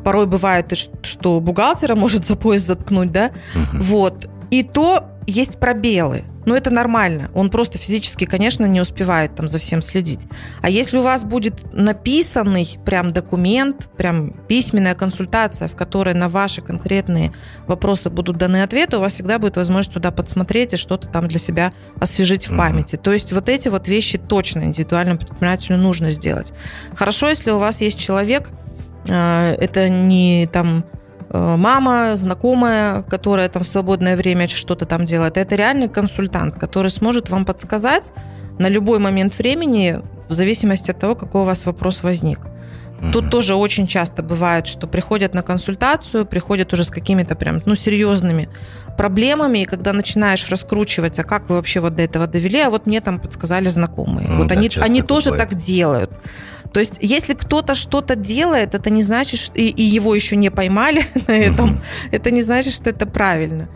порой 0.05 0.25
бывает, 0.25 0.71
что 1.01 1.41
бухгалтера 1.41 1.95
может 1.95 2.25
за 2.25 2.37
пояс 2.37 2.61
заткнуть, 2.61 3.11
да, 3.11 3.31
угу. 3.53 3.83
вот, 3.83 4.29
и 4.49 4.63
то 4.63 5.09
есть 5.27 5.59
пробелы. 5.59 6.23
Но 6.45 6.57
это 6.57 6.69
нормально. 6.71 7.31
Он 7.33 7.49
просто 7.49 7.77
физически, 7.77 8.25
конечно, 8.25 8.65
не 8.65 8.81
успевает 8.81 9.35
там 9.35 9.47
за 9.47 9.59
всем 9.59 9.81
следить. 9.81 10.21
А 10.61 10.69
если 10.69 10.97
у 10.97 11.01
вас 11.01 11.23
будет 11.23 11.73
написанный 11.73 12.77
прям 12.85 13.13
документ, 13.13 13.89
прям 13.95 14.31
письменная 14.47 14.95
консультация, 14.95 15.67
в 15.67 15.75
которой 15.75 16.13
на 16.13 16.27
ваши 16.27 16.61
конкретные 16.61 17.31
вопросы 17.65 18.09
будут 18.09 18.37
даны 18.37 18.61
ответы, 18.61 18.97
у 18.97 18.99
вас 18.99 19.13
всегда 19.13 19.39
будет 19.39 19.55
возможность 19.55 19.93
туда 19.93 20.11
подсмотреть 20.11 20.73
и 20.73 20.77
что-то 20.77 21.07
там 21.07 21.27
для 21.27 21.39
себя 21.39 21.71
освежить 21.99 22.49
в 22.49 22.57
памяти. 22.57 22.97
То 22.97 23.13
есть 23.13 23.31
вот 23.31 23.47
эти 23.47 23.69
вот 23.69 23.87
вещи 23.87 24.17
точно 24.17 24.63
индивидуальному 24.63 25.19
предпринимателю 25.19 25.77
нужно 25.77 26.11
сделать. 26.11 26.53
Хорошо, 26.95 27.29
если 27.29 27.51
у 27.51 27.59
вас 27.59 27.79
есть 27.79 27.97
человек, 27.97 28.49
э, 29.07 29.55
это 29.59 29.87
не 29.87 30.49
там 30.51 30.83
мама, 31.33 32.15
знакомая, 32.15 33.01
которая 33.03 33.49
там 33.49 33.63
в 33.63 33.67
свободное 33.67 34.15
время 34.15 34.47
что-то 34.47 34.85
там 34.85 35.03
делает. 35.03 35.37
Это 35.37 35.55
реальный 35.55 35.89
консультант, 35.89 36.55
который 36.55 36.91
сможет 36.91 37.29
вам 37.29 37.45
подсказать 37.45 38.13
на 38.59 38.69
любой 38.69 38.99
момент 38.99 39.37
времени, 39.37 39.99
в 40.29 40.33
зависимости 40.33 40.91
от 40.91 40.99
того, 40.99 41.15
какой 41.15 41.41
у 41.41 41.45
вас 41.45 41.65
вопрос 41.65 42.03
возник. 42.03 42.39
Тут 43.11 43.29
тоже 43.29 43.55
очень 43.55 43.85
часто 43.85 44.23
бывает, 44.23 44.65
что 44.65 44.87
приходят 44.87 45.33
на 45.33 45.43
консультацию, 45.43 46.25
приходят 46.25 46.71
уже 46.71 46.83
с 46.85 46.89
какими-то 46.89 47.35
прям, 47.35 47.61
ну, 47.65 47.75
серьезными 47.75 48.47
проблемами, 48.97 49.59
и 49.59 49.65
когда 49.65 49.91
начинаешь 49.91 50.47
раскручивать, 50.49 51.19
а 51.19 51.23
как 51.23 51.49
вы 51.49 51.55
вообще 51.55 51.79
вот 51.79 51.95
до 51.95 52.03
этого 52.03 52.27
довели, 52.27 52.59
а 52.59 52.69
вот 52.69 52.85
мне 52.85 53.01
там 53.01 53.19
подсказали 53.19 53.67
знакомые. 53.67 54.27
Ну, 54.29 54.37
вот 54.37 54.47
да, 54.47 54.55
они, 54.55 54.69
они 54.79 55.01
тоже 55.01 55.31
так 55.31 55.55
делают. 55.55 56.11
То 56.73 56.79
есть, 56.79 56.95
если 56.99 57.35
кто-то 57.35 57.75
что-то 57.75 58.15
делает, 58.15 58.73
это 58.73 58.89
не 58.89 59.03
значит, 59.03 59.39
что 59.39 59.55
и, 59.55 59.67
и 59.67 59.83
его 59.83 60.15
еще 60.15 60.35
не 60.35 60.49
поймали 60.49 61.05
на 61.27 61.33
этом, 61.33 61.81
это 62.11 62.31
не 62.31 62.41
значит, 62.41 62.73
что 62.73 62.89
это 62.89 63.05
правильно. 63.05 63.69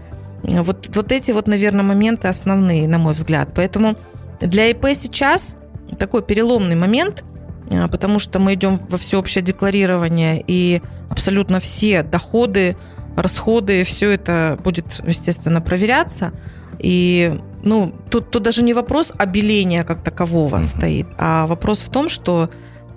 Вот, 0.44 0.90
вот 0.96 1.12
эти 1.12 1.32
вот, 1.32 1.48
наверное, 1.48 1.84
моменты 1.84 2.28
основные, 2.28 2.88
на 2.88 2.98
мой 2.98 3.14
взгляд. 3.14 3.50
Поэтому 3.56 3.96
для 4.42 4.70
ИП 4.72 4.88
сейчас 4.96 5.56
такой 6.00 6.24
переломный 6.24 6.76
момент, 6.76 7.24
а, 7.70 7.88
потому 7.88 8.20
что 8.20 8.40
мы 8.40 8.56
идем 8.56 8.80
во 8.90 8.98
всеобщее 8.98 9.44
декларирование, 9.44 10.44
и 10.46 10.82
абсолютно 11.10 11.60
все 11.60 12.02
доходы, 12.04 12.78
расходы, 13.16 13.84
все 13.84 14.12
это 14.12 14.58
будет, 14.64 15.02
естественно, 15.06 15.62
проверяться. 15.62 16.32
И 16.80 17.40
ну, 17.64 17.94
тут, 18.10 18.32
тут 18.32 18.44
даже 18.44 18.64
не 18.64 18.74
вопрос 18.74 19.12
обеления 19.18 19.84
как 19.84 20.04
такового 20.04 20.58
uh 20.58 20.64
стоит, 20.64 21.08
а 21.18 21.48
вопрос 21.48 21.80
в 21.80 21.90
том, 21.90 22.10
что 22.10 22.50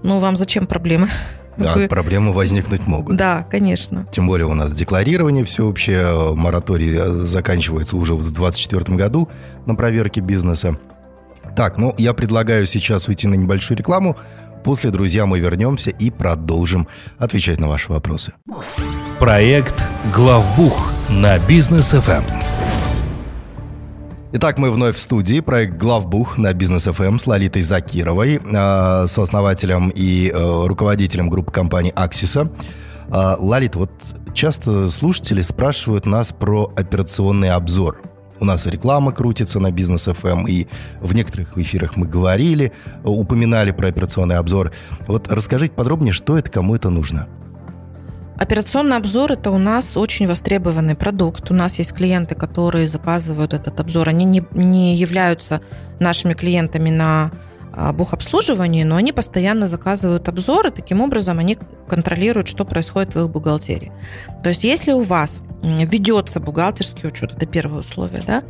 ну, 0.02 0.18
вам 0.18 0.36
зачем 0.36 0.66
проблемы? 0.66 1.08
Да, 1.56 1.74
Вы... 1.74 1.88
проблемы 1.88 2.32
возникнуть 2.32 2.86
могут. 2.86 3.16
Да, 3.16 3.46
конечно. 3.50 4.06
Тем 4.10 4.26
более 4.26 4.46
у 4.46 4.54
нас 4.54 4.72
декларирование 4.72 5.44
всеобщее, 5.44 6.34
мораторий 6.34 6.96
э, 6.96 7.10
заканчивается 7.26 7.96
уже 7.96 8.14
в 8.14 8.32
2024 8.32 8.96
году 8.96 9.28
на 9.66 9.74
проверке 9.74 10.20
бизнеса. 10.20 10.76
Так, 11.56 11.76
ну, 11.76 11.94
я 11.98 12.14
предлагаю 12.14 12.66
сейчас 12.66 13.08
уйти 13.08 13.26
на 13.26 13.34
небольшую 13.34 13.76
рекламу. 13.76 14.16
После, 14.64 14.90
друзья, 14.90 15.26
мы 15.26 15.38
вернемся 15.40 15.90
и 15.90 16.10
продолжим 16.10 16.86
отвечать 17.18 17.60
на 17.60 17.68
ваши 17.68 17.90
вопросы. 17.90 18.32
Проект 19.18 19.86
«Главбух» 20.14 20.92
на 21.08 21.38
бизнес 21.40 21.94
FM. 21.94 22.22
Итак, 24.32 24.58
мы 24.58 24.70
вновь 24.70 24.94
в 24.94 25.00
студии. 25.00 25.40
Проект 25.40 25.76
«Главбух» 25.76 26.38
на 26.38 26.52
Бизнес 26.52 26.84
ФМ 26.84 27.02
эм 27.02 27.18
с 27.18 27.26
Лолитой 27.26 27.62
Закировой, 27.62 28.36
э, 28.36 29.06
сооснователем 29.08 29.88
и 29.92 30.30
э, 30.32 30.66
руководителем 30.66 31.28
группы 31.28 31.50
компании 31.50 31.92
«Аксиса». 31.96 32.48
Э, 33.08 33.34
Лолит, 33.40 33.74
вот 33.74 33.90
часто 34.32 34.86
слушатели 34.86 35.40
спрашивают 35.40 36.06
нас 36.06 36.32
про 36.32 36.72
операционный 36.76 37.50
обзор. 37.50 38.02
У 38.38 38.44
нас 38.44 38.66
реклама 38.66 39.10
крутится 39.10 39.58
на 39.58 39.72
Бизнес 39.72 40.04
ФМ, 40.04 40.28
эм, 40.28 40.46
и 40.46 40.68
в 41.00 41.12
некоторых 41.12 41.58
эфирах 41.58 41.96
мы 41.96 42.06
говорили, 42.06 42.72
упоминали 43.02 43.72
про 43.72 43.88
операционный 43.88 44.36
обзор. 44.36 44.70
Вот 45.08 45.26
расскажите 45.26 45.72
подробнее, 45.72 46.12
что 46.12 46.38
это, 46.38 46.52
кому 46.52 46.76
это 46.76 46.88
нужно? 46.88 47.26
Операционный 48.40 48.96
обзор– 48.96 49.32
это 49.34 49.50
у 49.50 49.58
нас 49.58 49.98
очень 49.98 50.26
востребованный 50.26 50.94
продукт. 50.94 51.50
У 51.50 51.54
нас 51.54 51.78
есть 51.78 51.92
клиенты, 51.92 52.34
которые 52.34 52.88
заказывают 52.88 53.52
этот 53.52 53.78
обзор. 53.80 54.08
Они 54.08 54.24
не, 54.24 54.42
не 54.54 54.96
являются 54.96 55.60
нашими 55.98 56.32
клиентами 56.32 56.88
на 56.88 57.32
а, 57.74 57.92
бухобслуживании, 57.92 58.82
но 58.82 58.96
они 58.96 59.12
постоянно 59.12 59.66
заказывают 59.66 60.26
обзоры, 60.26 60.70
таким 60.70 61.02
образом 61.02 61.38
они 61.38 61.58
контролируют, 61.86 62.48
что 62.48 62.64
происходит 62.64 63.14
в 63.14 63.20
их 63.20 63.28
бухгалтерии. 63.28 63.92
То 64.42 64.48
есть 64.48 64.64
если 64.64 64.92
у 64.92 65.02
вас 65.02 65.42
ведется 65.62 66.40
бухгалтерский 66.40 67.10
учет, 67.10 67.34
это 67.34 67.44
первое 67.44 67.80
условие, 67.80 68.22
да, 68.26 68.42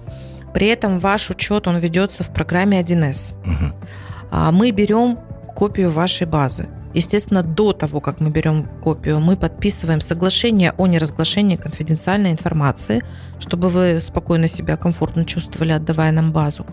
при 0.54 0.68
этом 0.68 1.00
ваш 1.00 1.30
учет, 1.30 1.66
он 1.66 1.78
ведется 1.78 2.22
в 2.22 2.32
программе 2.32 2.80
1С, 2.80 3.34
угу. 3.44 4.52
мы 4.52 4.70
берем 4.70 5.18
копию 5.56 5.90
вашей 5.90 6.28
базы. 6.28 6.68
Естественно, 6.94 7.42
до 7.42 7.72
того, 7.72 8.00
как 8.00 8.20
мы 8.20 8.30
берем 8.30 8.64
копию, 8.82 9.20
мы 9.20 9.36
подписываем 9.36 10.00
соглашение 10.00 10.72
о 10.76 10.86
неразглашении 10.86 11.56
конфиденциальной 11.56 12.32
информации, 12.32 13.02
чтобы 13.38 13.68
вы 13.68 14.00
спокойно 14.00 14.48
себя 14.48 14.76
комфортно 14.76 15.24
чувствовали, 15.24 15.72
отдавая 15.72 16.10
нам 16.12 16.32
базу. 16.32 16.66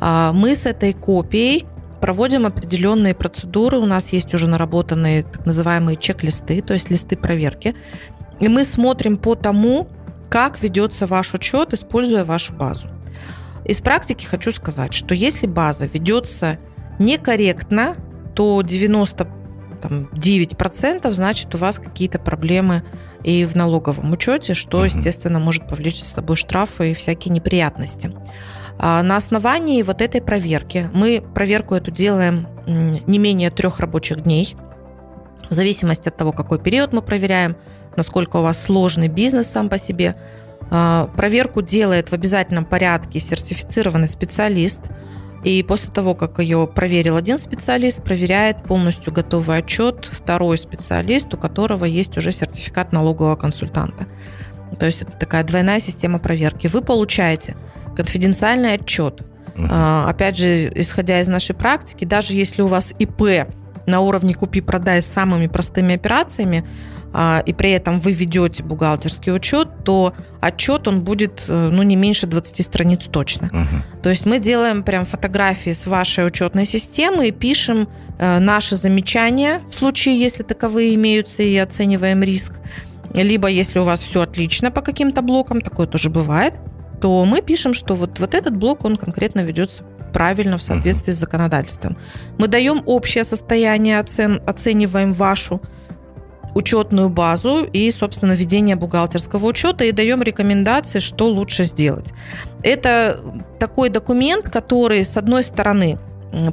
А, 0.00 0.32
мы 0.32 0.54
с 0.54 0.66
этой 0.66 0.92
копией 0.92 1.66
проводим 2.00 2.46
определенные 2.46 3.14
процедуры. 3.14 3.78
У 3.78 3.86
нас 3.86 4.12
есть 4.12 4.32
уже 4.32 4.46
наработанные 4.46 5.24
так 5.24 5.44
называемые 5.44 5.96
чек-листы, 5.96 6.62
то 6.62 6.74
есть 6.74 6.90
листы 6.90 7.16
проверки. 7.16 7.74
И 8.38 8.48
мы 8.48 8.64
смотрим 8.64 9.16
по 9.16 9.34
тому, 9.34 9.88
как 10.28 10.62
ведется 10.62 11.06
ваш 11.06 11.34
учет, 11.34 11.72
используя 11.72 12.24
вашу 12.24 12.52
базу. 12.52 12.88
Из 13.64 13.80
практики 13.80 14.24
хочу 14.24 14.52
сказать, 14.52 14.94
что 14.94 15.14
если 15.14 15.46
база 15.46 15.86
ведется 15.86 16.58
некорректно, 16.98 17.96
то 18.34 18.62
90 18.62 19.24
там, 19.80 20.08
9%, 20.12 21.12
значит, 21.12 21.54
у 21.54 21.58
вас 21.58 21.78
какие-то 21.78 22.18
проблемы 22.18 22.82
и 23.22 23.44
в 23.44 23.54
налоговом 23.54 24.12
учете, 24.12 24.54
что, 24.54 24.84
естественно, 24.84 25.38
может 25.38 25.68
повлечь 25.68 26.02
с 26.02 26.12
собой 26.12 26.36
штрафы 26.36 26.92
и 26.92 26.94
всякие 26.94 27.32
неприятности. 27.32 28.12
А 28.78 29.02
на 29.02 29.16
основании 29.16 29.82
вот 29.82 30.00
этой 30.02 30.20
проверки 30.20 30.90
мы 30.92 31.22
проверку 31.34 31.74
эту 31.74 31.90
делаем 31.90 32.46
не 32.66 33.18
менее 33.18 33.50
трех 33.50 33.80
рабочих 33.80 34.22
дней, 34.22 34.56
в 35.50 35.54
зависимости 35.54 36.08
от 36.08 36.16
того, 36.16 36.32
какой 36.32 36.58
период 36.58 36.92
мы 36.92 37.00
проверяем, 37.00 37.56
насколько 37.96 38.36
у 38.36 38.42
вас 38.42 38.62
сложный 38.62 39.08
бизнес 39.08 39.46
сам 39.46 39.68
по 39.68 39.78
себе. 39.78 40.14
А, 40.70 41.06
проверку 41.16 41.62
делает 41.62 42.10
в 42.10 42.12
обязательном 42.12 42.66
порядке 42.66 43.18
сертифицированный 43.20 44.08
специалист– 44.08 44.82
и 45.44 45.62
после 45.62 45.92
того, 45.92 46.14
как 46.14 46.40
ее 46.40 46.66
проверил 46.66 47.16
один 47.16 47.38
специалист, 47.38 48.02
проверяет 48.02 48.62
полностью 48.64 49.12
готовый 49.12 49.58
отчет 49.58 50.08
второй 50.10 50.58
специалист, 50.58 51.32
у 51.32 51.36
которого 51.36 51.84
есть 51.84 52.16
уже 52.18 52.32
сертификат 52.32 52.92
налогового 52.92 53.36
консультанта. 53.36 54.06
То 54.78 54.86
есть 54.86 55.02
это 55.02 55.16
такая 55.16 55.44
двойная 55.44 55.80
система 55.80 56.18
проверки. 56.18 56.66
Вы 56.66 56.82
получаете 56.82 57.56
конфиденциальный 57.96 58.74
отчет. 58.74 59.22
Uh-huh. 59.54 60.08
Опять 60.08 60.36
же, 60.36 60.70
исходя 60.74 61.20
из 61.20 61.28
нашей 61.28 61.54
практики, 61.54 62.04
даже 62.04 62.34
если 62.34 62.62
у 62.62 62.66
вас 62.66 62.94
ИП 62.98 63.48
на 63.86 64.00
уровне 64.00 64.34
купи-продай 64.34 65.02
с 65.02 65.06
самыми 65.06 65.46
простыми 65.46 65.94
операциями, 65.94 66.64
а, 66.64 66.97
и 67.46 67.52
при 67.52 67.70
этом 67.70 68.00
вы 68.00 68.12
ведете 68.12 68.62
бухгалтерский 68.62 69.34
учет, 69.34 69.68
то 69.84 70.12
отчет 70.40 70.86
он 70.88 71.02
будет 71.02 71.44
э, 71.48 71.70
ну, 71.72 71.82
не 71.82 71.96
меньше 71.96 72.26
20 72.26 72.64
страниц 72.64 73.06
точно. 73.10 73.48
Угу. 73.48 74.02
То 74.02 74.10
есть 74.10 74.26
мы 74.26 74.38
делаем 74.38 74.82
прям 74.82 75.04
фотографии 75.04 75.70
с 75.70 75.86
вашей 75.86 76.26
учетной 76.26 76.66
системы 76.66 77.28
и 77.28 77.30
пишем 77.30 77.88
э, 78.18 78.38
наши 78.38 78.74
замечания 78.76 79.62
в 79.70 79.74
случае, 79.74 80.20
если 80.20 80.42
таковые 80.42 80.94
имеются, 80.94 81.42
и 81.42 81.56
оцениваем 81.56 82.22
риск. 82.22 82.54
Либо 83.14 83.48
если 83.48 83.78
у 83.78 83.84
вас 83.84 84.00
все 84.00 84.20
отлично 84.20 84.70
по 84.70 84.82
каким-то 84.82 85.22
блокам, 85.22 85.60
такое 85.62 85.86
тоже 85.86 86.10
бывает, 86.10 86.60
то 87.00 87.24
мы 87.24 87.40
пишем, 87.40 87.74
что 87.74 87.94
вот, 87.94 88.20
вот 88.20 88.34
этот 88.34 88.56
блок, 88.56 88.84
он 88.84 88.96
конкретно 88.96 89.40
ведется 89.40 89.84
правильно 90.12 90.58
в 90.58 90.62
соответствии 90.62 91.12
uh-huh. 91.12 91.16
с 91.16 91.20
законодательством. 91.20 91.96
Мы 92.38 92.48
даем 92.48 92.82
общее 92.86 93.24
состояние, 93.24 93.98
оцен, 93.98 94.42
оцениваем 94.46 95.12
вашу 95.12 95.60
учетную 96.58 97.08
базу 97.08 97.64
и, 97.64 97.90
собственно, 97.90 98.32
ведение 98.32 98.76
бухгалтерского 98.76 99.46
учета 99.46 99.84
и 99.84 99.92
даем 99.92 100.22
рекомендации, 100.22 100.98
что 100.98 101.28
лучше 101.28 101.64
сделать. 101.64 102.12
Это 102.62 103.20
такой 103.58 103.88
документ, 103.88 104.50
который, 104.50 105.04
с 105.04 105.16
одной 105.16 105.44
стороны, 105.44 105.98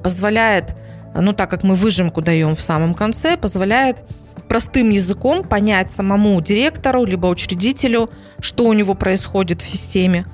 позволяет 0.04 0.76
ну, 1.22 1.34
так 1.34 1.50
как 1.50 1.64
мы 1.64 1.76
выжимку 1.76 2.22
даем 2.22 2.56
в 2.56 2.62
самом 2.62 2.94
конце, 2.94 3.38
позволяет 3.38 4.04
простым 4.50 4.90
языком 4.90 5.44
понять 5.44 5.90
самому 5.90 6.40
директору, 6.42 7.06
либо 7.06 7.28
учредителю, 7.28 8.10
что 8.40 8.66
у 8.66 8.74
него 8.74 8.94
происходит 8.94 9.62
в 9.62 9.68
системе. 9.68 10.26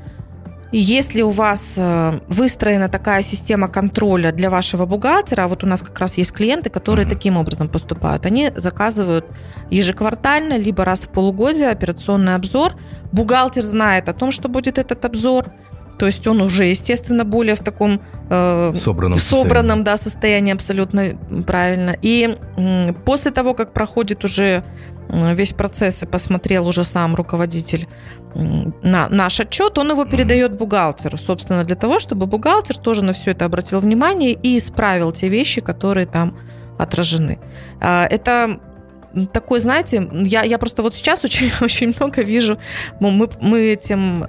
И 0.71 0.77
если 0.77 1.21
у 1.21 1.31
вас 1.31 1.73
э, 1.75 2.19
выстроена 2.27 2.87
такая 2.87 3.23
система 3.23 3.67
контроля 3.67 4.31
для 4.31 4.49
вашего 4.49 4.85
бухгалтера, 4.85 5.47
вот 5.47 5.63
у 5.63 5.67
нас 5.67 5.81
как 5.81 5.99
раз 5.99 6.17
есть 6.17 6.31
клиенты, 6.31 6.69
которые 6.69 7.05
mm-hmm. 7.05 7.09
таким 7.09 7.37
образом 7.37 7.67
поступают. 7.67 8.25
Они 8.25 8.49
заказывают 8.55 9.25
ежеквартально, 9.69 10.57
либо 10.57 10.85
раз 10.85 11.01
в 11.01 11.09
полугодие 11.09 11.69
операционный 11.69 12.35
обзор. 12.35 12.75
Бухгалтер 13.11 13.63
знает 13.63 14.07
о 14.07 14.13
том, 14.13 14.31
что 14.31 14.47
будет 14.47 14.77
этот 14.77 15.03
обзор. 15.03 15.47
То 16.01 16.08
есть 16.08 16.25
он 16.25 16.41
уже, 16.41 16.65
естественно, 16.65 17.24
более 17.25 17.53
в 17.53 17.60
таком 17.60 18.01
э, 18.31 18.74
собранном, 18.75 19.20
собранном 19.20 19.77
состоянии. 19.77 19.84
Да, 19.84 19.98
состоянии, 19.98 20.53
абсолютно 20.53 21.43
правильно. 21.46 21.96
И 22.01 22.36
э, 22.58 22.93
после 23.05 23.29
того, 23.29 23.53
как 23.53 23.72
проходит 23.72 24.24
уже 24.24 24.63
весь 25.10 25.53
процесс 25.53 26.01
и 26.01 26.08
посмотрел 26.08 26.67
уже 26.67 26.86
сам 26.86 27.13
руководитель 27.13 27.88
на 28.34 29.10
наш 29.10 29.39
отчет, 29.39 29.77
он 29.77 29.91
его 29.91 30.05
передает 30.05 30.58
бухгалтеру, 30.58 31.20
собственно, 31.20 31.63
для 31.65 31.75
того, 31.75 32.00
чтобы 32.00 32.25
бухгалтер 32.25 32.77
тоже 32.79 33.03
на 33.03 33.13
все 33.13 33.29
это 33.29 33.46
обратил 33.46 33.79
внимание 33.79 34.31
и 34.31 34.58
исправил 34.58 35.12
те 35.12 35.29
вещи, 35.29 35.62
которые 35.62 36.08
там 36.08 36.36
отражены. 36.79 37.38
А, 37.79 38.08
это 38.10 38.60
такой, 39.34 39.60
знаете, 39.60 40.10
я, 40.12 40.41
я 40.41 40.58
просто 40.58 40.81
вот 40.81 40.96
сейчас 40.96 41.24
очень, 41.24 41.51
очень 41.62 41.93
много 41.96 42.24
вижу, 42.24 42.58
мы, 43.00 43.29
мы 43.39 43.60
этим 43.60 44.25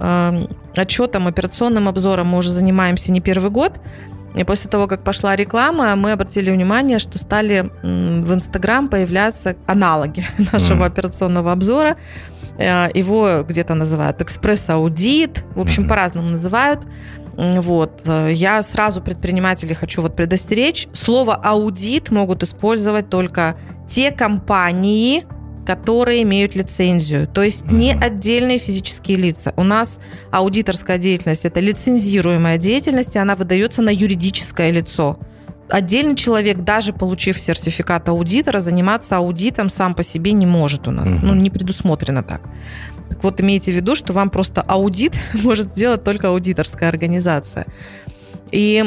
отчетом, 0.77 1.27
операционным 1.27 1.87
обзором 1.87 2.27
мы 2.27 2.37
уже 2.37 2.51
занимаемся 2.51 3.11
не 3.11 3.21
первый 3.21 3.49
год, 3.49 3.79
и 4.35 4.43
после 4.43 4.69
того, 4.69 4.87
как 4.87 5.03
пошла 5.03 5.35
реклама, 5.35 5.95
мы 5.95 6.11
обратили 6.11 6.49
внимание, 6.49 6.99
что 6.99 7.17
стали 7.17 7.69
в 7.83 8.33
Инстаграм 8.33 8.87
появляться 8.87 9.55
аналоги 9.67 10.25
нашего 10.51 10.83
mm. 10.83 10.87
операционного 10.87 11.51
обзора. 11.51 11.97
Э, 12.57 12.87
его 12.93 13.43
где-то 13.47 13.75
называют 13.75 14.21
экспресс-аудит, 14.21 15.43
в 15.55 15.59
общем, 15.59 15.87
по-разному 15.87 16.29
называют. 16.29 16.85
Вот. 17.35 18.01
Э, 18.05 18.29
я 18.31 18.63
сразу 18.63 19.01
предпринимателей 19.01 19.75
хочу 19.75 20.01
вот 20.01 20.15
предостеречь. 20.15 20.87
Слово 20.93 21.35
аудит 21.35 22.09
могут 22.09 22.41
использовать 22.41 23.09
только 23.09 23.55
те 23.87 24.11
компании, 24.11 25.25
которые 25.65 26.23
имеют 26.23 26.55
лицензию, 26.55 27.27
то 27.27 27.41
есть 27.41 27.65
не 27.71 27.93
отдельные 27.93 28.59
физические 28.59 29.17
лица. 29.17 29.53
У 29.55 29.63
нас 29.63 29.99
аудиторская 30.31 30.97
деятельность– 30.97 31.45
это 31.45 31.59
лицензируемая 31.59 32.57
деятельность, 32.57 33.15
и 33.15 33.19
она 33.19 33.35
выдается 33.35 33.81
на 33.81 33.89
юридическое 33.89 34.71
лицо. 34.71 35.17
Отдельный 35.69 36.15
человек, 36.15 36.59
даже 36.59 36.93
получив 36.93 37.39
сертификат 37.39 38.09
аудитора, 38.09 38.59
заниматься 38.59 39.17
аудитом 39.17 39.69
сам 39.69 39.95
по 39.95 40.03
себе 40.03 40.33
не 40.33 40.45
может 40.45 40.87
у 40.87 40.91
нас. 40.91 41.09
Угу. 41.09 41.19
Ну, 41.23 41.33
не 41.33 41.49
предусмотрено 41.49 42.21
так. 42.23 42.41
Так 43.09 43.23
вот, 43.23 43.39
имейте 43.41 43.71
в 43.71 43.75
виду, 43.75 43.95
что 43.95 44.13
вам 44.13 44.29
просто 44.29 44.61
аудит 44.61 45.13
может 45.33 45.67
сделать 45.67 46.03
только 46.03 46.29
аудиторская 46.29 46.89
организация. 46.89 47.65
И 48.51 48.85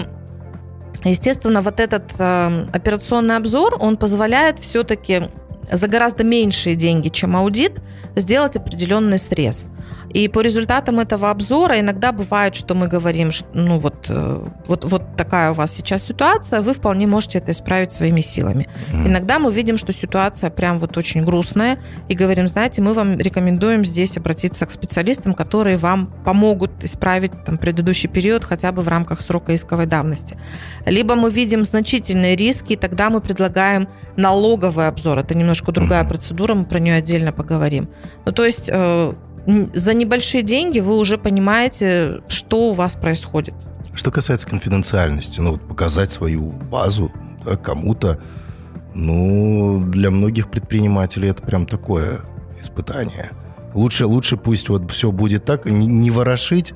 Естественно, 1.04 1.62
вот 1.62 1.78
этот 1.78 2.02
э, 2.18 2.66
операционный 2.72 3.36
обзор, 3.36 3.76
он 3.78 3.96
позволяет 3.96 4.58
все-таки 4.58 5.28
за 5.70 5.88
гораздо 5.88 6.24
меньшие 6.24 6.76
деньги, 6.76 7.08
чем 7.08 7.36
аудит, 7.36 7.80
сделать 8.14 8.56
определенный 8.56 9.18
срез. 9.18 9.68
И 10.16 10.28
по 10.28 10.40
результатам 10.40 10.98
этого 10.98 11.30
обзора 11.30 11.78
иногда 11.78 12.10
бывает, 12.10 12.56
что 12.56 12.74
мы 12.74 12.88
говорим, 12.88 13.30
что, 13.32 13.48
ну 13.52 13.78
вот, 13.78 14.06
э, 14.08 14.46
вот, 14.66 14.86
вот 14.86 15.14
такая 15.14 15.50
у 15.50 15.54
вас 15.54 15.74
сейчас 15.74 16.04
ситуация, 16.04 16.62
вы 16.62 16.72
вполне 16.72 17.06
можете 17.06 17.36
это 17.36 17.52
исправить 17.52 17.92
своими 17.92 18.22
силами. 18.22 18.66
Mm. 18.90 19.08
Иногда 19.08 19.38
мы 19.38 19.52
видим, 19.52 19.76
что 19.76 19.92
ситуация 19.92 20.48
прям 20.48 20.78
вот 20.78 20.96
очень 20.96 21.22
грустная, 21.22 21.78
и 22.08 22.14
говорим, 22.14 22.48
знаете, 22.48 22.80
мы 22.80 22.94
вам 22.94 23.18
рекомендуем 23.18 23.84
здесь 23.84 24.16
обратиться 24.16 24.64
к 24.64 24.70
специалистам, 24.70 25.34
которые 25.34 25.76
вам 25.76 26.06
помогут 26.24 26.82
исправить 26.82 27.32
там, 27.44 27.58
предыдущий 27.58 28.08
период 28.08 28.42
хотя 28.42 28.72
бы 28.72 28.80
в 28.80 28.88
рамках 28.88 29.20
срока 29.20 29.54
исковой 29.54 29.84
давности. 29.84 30.38
Либо 30.86 31.14
мы 31.14 31.30
видим 31.30 31.62
значительные 31.62 32.36
риски, 32.36 32.72
и 32.72 32.76
тогда 32.76 33.10
мы 33.10 33.20
предлагаем 33.20 33.86
налоговый 34.16 34.88
обзор. 34.88 35.18
Это 35.18 35.34
немножко 35.34 35.72
другая 35.72 36.04
mm. 36.04 36.08
процедура, 36.08 36.54
мы 36.54 36.64
про 36.64 36.78
нее 36.78 36.94
отдельно 36.94 37.32
поговорим. 37.32 37.90
Ну, 38.24 38.32
то 38.32 38.46
есть 38.46 38.70
э, 38.72 39.12
за 39.46 39.94
небольшие 39.94 40.42
деньги 40.42 40.80
вы 40.80 40.96
уже 40.98 41.18
понимаете, 41.18 42.20
что 42.28 42.70
у 42.70 42.72
вас 42.72 42.94
происходит. 42.94 43.54
Что 43.94 44.10
касается 44.10 44.46
конфиденциальности, 44.46 45.40
ну 45.40 45.52
вот 45.52 45.62
показать 45.66 46.10
свою 46.10 46.50
базу 46.50 47.12
да, 47.44 47.56
кому-то, 47.56 48.20
ну, 48.94 49.82
для 49.86 50.10
многих 50.10 50.50
предпринимателей 50.50 51.28
это 51.28 51.42
прям 51.42 51.66
такое 51.66 52.22
испытание. 52.60 53.30
Лучше, 53.74 54.06
лучше 54.06 54.36
пусть 54.36 54.68
вот 54.68 54.90
все 54.90 55.12
будет 55.12 55.44
так, 55.44 55.66
не, 55.66 55.86
не 55.86 56.10
ворошить, 56.10 56.72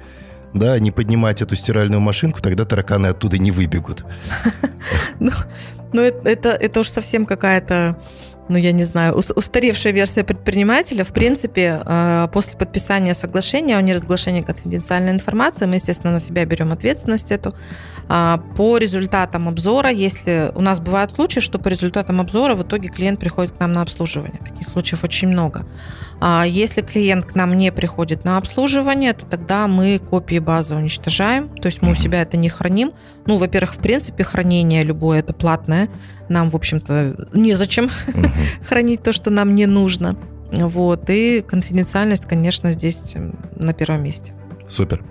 да, 0.53 0.79
не 0.79 0.91
поднимать 0.91 1.43
эту 1.43 1.57
стиральную 1.57 2.01
машинку, 2.01 2.41
тогда 2.41 2.65
тараканы 2.65 3.09
оттуда 3.09 3.39
не 3.39 3.51
выбегут. 3.51 4.05
Ну, 5.23 5.33
ну 5.93 6.01
это, 6.01 6.49
это 6.49 6.81
уж 6.81 6.89
совсем 6.89 7.27
какая-то 7.27 7.99
ну, 8.51 8.59
я 8.59 8.73
не 8.73 8.83
знаю, 8.83 9.15
устаревшая 9.15 9.93
версия 9.93 10.25
предпринимателя. 10.25 11.05
В 11.05 11.13
принципе, 11.13 11.83
э, 11.85 12.29
после 12.33 12.59
подписания 12.59 13.15
соглашения 13.15 13.77
о 13.77 13.83
неразглашении 13.83 14.43
конфиденциальной 14.43 15.13
информации, 15.13 15.67
мы, 15.67 15.77
естественно, 15.77 16.13
на 16.13 16.21
себя 16.21 16.45
берем 16.45 16.73
ответственность 16.73 17.31
эту. 17.31 17.55
А, 18.09 18.43
по 18.57 18.77
результатам 18.79 19.49
обзора, 19.49 19.91
если 19.91 20.51
у 20.57 20.63
нас 20.63 20.81
бывают 20.81 21.13
случаи, 21.13 21.39
что 21.39 21.61
по 21.61 21.69
результатам 21.69 22.21
обзора 22.21 22.57
в 22.57 22.63
итоге 22.63 22.89
клиент 22.89 23.21
приходит 23.21 23.53
к 23.53 23.61
нам 23.61 23.73
на 23.73 23.83
обслуживание. 23.83 24.41
Таких 24.45 24.69
случаев 24.71 25.05
очень 25.05 25.29
много. 25.29 25.65
А 26.21 26.45
если 26.47 26.83
клиент 26.83 27.25
к 27.25 27.35
нам 27.35 27.57
не 27.57 27.73
приходит 27.73 28.25
на 28.25 28.37
обслуживание, 28.37 29.15
то 29.15 29.25
тогда 29.25 29.67
мы 29.67 29.99
копии 29.99 30.39
базы 30.39 30.75
уничтожаем, 30.75 31.49
то 31.49 31.67
есть 31.67 31.81
мы 31.81 31.93
у 31.93 31.95
себя 31.95 32.21
это 32.21 32.37
не 32.37 32.51
храним. 32.51 32.93
Ну, 33.25 33.39
во-первых, 33.39 33.75
в 33.75 33.79
принципе, 33.79 34.23
хранение 34.23 34.85
любое 34.85 35.21
это 35.21 35.33
платное, 35.33 35.89
нам, 36.29 36.51
в 36.51 36.57
общем-то, 36.57 37.29
незачем 37.33 37.87
uh 37.87 38.31
хранить 38.69 39.03
то, 39.03 39.13
что 39.15 39.31
нам 39.31 39.55
не 39.55 39.67
нужно. 39.67 40.17
Вот, 40.53 41.09
и 41.09 41.43
конфиденциальность, 41.47 42.27
конечно, 42.27 42.73
здесь 42.73 43.15
на 43.57 43.73
первом 43.73 44.03
месте. 44.03 44.35
Супер. 44.69 45.03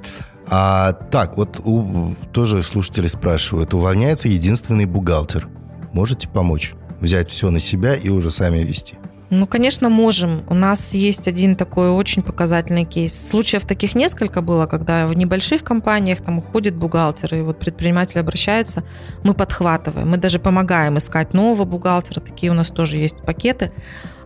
А, 0.48 0.94
так, 0.94 1.38
вот 1.38 1.60
у, 1.64 2.14
тоже 2.32 2.62
слушатели 2.62 3.08
спрашивают, 3.08 3.74
увольняется 3.74 4.28
единственный 4.28 4.86
бухгалтер. 4.86 5.48
Можете 5.94 6.28
помочь? 6.28 6.74
Взять 7.00 7.30
все 7.30 7.50
на 7.50 7.60
себя 7.60 7.96
и 7.96 8.10
уже 8.10 8.30
сами 8.30 8.60
вести? 8.60 8.98
Ну, 9.30 9.46
конечно, 9.46 9.90
можем. 9.90 10.42
У 10.50 10.56
нас 10.56 10.94
есть 10.94 11.28
один 11.28 11.56
такой 11.56 11.92
очень 11.92 12.24
показательный 12.24 12.86
кейс. 12.86 13.30
Случаев 13.30 13.66
таких 13.66 13.94
несколько 13.94 14.42
было, 14.42 14.66
когда 14.66 15.06
в 15.06 15.16
небольших 15.16 15.64
компаниях 15.64 16.22
там 16.22 16.40
уходит 16.40 16.76
бухгалтер, 16.76 17.36
и 17.36 17.42
вот 17.42 17.60
предприниматель 17.60 18.20
обращается, 18.20 18.84
мы 19.24 19.36
подхватываем, 19.36 20.10
мы 20.10 20.18
даже 20.18 20.40
помогаем 20.40 20.98
искать 20.98 21.34
нового 21.34 21.66
бухгалтера, 21.66 22.22
такие 22.22 22.52
у 22.52 22.56
нас 22.56 22.70
тоже 22.72 22.98
есть 22.98 23.18
пакеты. 23.18 23.72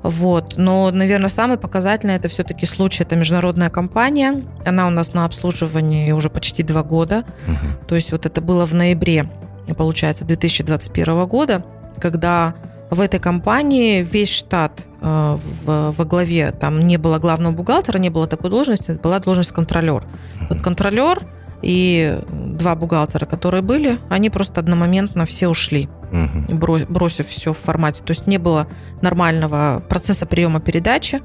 Вот. 0.03 0.55
Но, 0.57 0.91
наверное, 0.91 1.29
самый 1.29 1.57
показательный 1.57 2.15
это 2.15 2.27
все-таки 2.27 2.65
случай. 2.65 3.03
Это 3.03 3.15
международная 3.15 3.69
компания. 3.69 4.43
Она 4.65 4.87
у 4.87 4.89
нас 4.89 5.13
на 5.13 5.23
обслуживании 5.23 6.11
уже 6.11 6.29
почти 6.29 6.61
два 6.61 6.83
года. 6.83 7.23
Угу. 7.47 7.87
То 7.87 7.95
есть 7.95 8.11
вот 8.11 8.25
это 8.25 8.41
было 8.41 8.65
в 8.65 8.73
ноябре, 8.73 9.29
получается, 9.77 10.25
2021 10.25 11.25
года, 11.25 11.65
когда 11.99 12.53
в 12.89 13.01
этой 13.01 13.19
компании 13.19 14.03
весь 14.03 14.29
штат 14.29 14.85
э, 15.01 15.37
в, 15.65 15.91
во 15.91 16.05
главе, 16.05 16.51
там 16.51 16.85
не 16.85 16.97
было 16.97 17.19
главного 17.19 17.53
бухгалтера, 17.53 17.97
не 17.97 18.09
было 18.09 18.27
такой 18.27 18.49
должности, 18.49 18.91
была 18.91 19.19
должность 19.19 19.51
контролер. 19.51 20.05
Вот 20.49 20.61
контролер 20.61 21.21
и 21.61 22.19
два 22.29 22.75
бухгалтера, 22.75 23.25
которые 23.25 23.61
были, 23.61 23.99
они 24.09 24.29
просто 24.29 24.59
одномоментно 24.59 25.25
все 25.25 25.47
ушли, 25.47 25.89
угу. 26.11 26.85
бросив 26.89 27.27
все 27.27 27.53
в 27.53 27.57
формате. 27.57 28.03
То 28.03 28.11
есть 28.11 28.27
не 28.27 28.37
было 28.37 28.67
нормального 29.01 29.81
процесса 29.87 30.25
приема 30.25 30.59
передачи. 30.59 31.21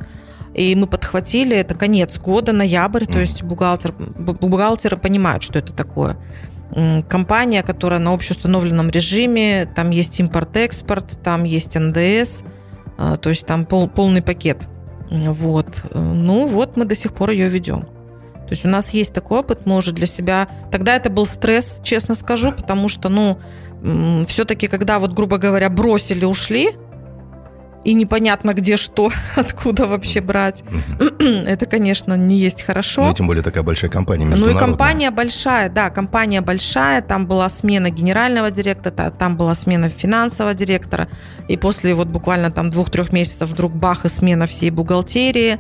И 0.55 0.75
мы 0.75 0.87
подхватили, 0.87 1.55
это 1.55 1.75
конец 1.75 2.19
года, 2.19 2.53
ноябрь, 2.53 3.05
то 3.05 3.19
есть 3.19 3.43
бухгалтер, 3.43 3.93
бухгалтеры 3.93 4.97
понимают, 4.97 5.43
что 5.43 5.59
это 5.59 5.73
такое 5.73 6.17
компания, 7.09 7.63
которая 7.63 7.99
на 7.99 8.13
общеустановленном 8.13 8.91
режиме, 8.91 9.67
там 9.75 9.91
есть 9.91 10.21
импорт-экспорт, 10.21 11.23
там 11.23 11.45
есть 11.45 11.79
НДС, 11.79 12.43
а, 12.99 13.17
то 13.17 13.31
есть 13.31 13.47
там 13.47 13.65
пол, 13.65 13.89
полный 13.89 14.23
пакет. 14.23 14.59
Вот. 15.11 15.85
Ну 15.95 16.47
вот 16.47 16.77
мы 16.77 16.85
до 16.85 16.95
сих 16.95 17.15
пор 17.15 17.31
ее 17.31 17.49
ведем. 17.49 17.83
То 17.83 18.53
есть 18.53 18.65
у 18.65 18.69
нас 18.69 18.91
есть 18.91 19.13
такой 19.13 19.41
опыт, 19.41 19.67
мы 19.67 19.77
уже 19.77 19.93
для 19.93 20.07
себя... 20.07 20.49
Тогда 20.71 20.97
это 20.97 21.11
был 21.11 21.27
стресс, 21.27 21.81
честно 21.83 22.15
скажу, 22.15 22.53
потому 22.53 22.89
что, 22.89 23.11
ну, 23.11 23.39
все-таки, 24.27 24.69
когда 24.69 24.99
вот, 24.99 25.13
грубо 25.13 25.37
говоря, 25.37 25.69
бросили, 25.69 26.25
ушли, 26.25 26.71
и 27.89 27.95
непонятно 27.95 28.53
где 28.53 28.77
что, 28.77 29.11
откуда 29.37 29.87
вообще 29.87 30.21
брать. 30.21 30.63
Это, 31.19 31.65
конечно, 31.65 32.15
не 32.19 32.37
есть 32.37 32.61
хорошо. 32.61 33.07
Ну, 33.07 33.15
тем 33.15 33.27
более 33.27 33.43
такая 33.43 33.63
большая 33.63 33.91
компания 33.91 34.27
Ну 34.27 34.51
и 34.51 34.55
компания 34.55 35.11
большая, 35.11 35.71
да, 35.71 35.89
компания 35.89 36.43
большая. 36.43 37.01
Там 37.01 37.27
была 37.27 37.49
смена 37.49 37.89
генерального 37.89 38.51
директора, 38.51 39.11
там 39.11 39.39
была 39.39 39.55
смена 39.55 39.89
финансового 39.89 40.53
директора. 40.53 41.09
И 41.49 41.57
после 41.57 41.95
вот 41.95 42.09
буквально 42.09 42.51
там 42.51 42.71
двух-трех 42.71 43.11
месяцев 43.11 43.49
вдруг 43.49 43.75
бах 43.75 44.05
и 44.05 44.09
смена 44.11 44.47
всей 44.47 44.69
бухгалтерии. 44.69 45.57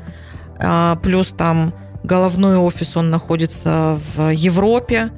А, 0.58 0.96
плюс 0.96 1.28
там 1.28 1.72
головной 2.04 2.58
офис, 2.58 2.94
он 2.94 3.08
находится 3.08 3.98
в 4.14 4.28
Европе. 4.34 5.12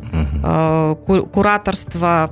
Угу. 0.45 1.27
Кураторство 1.33 2.31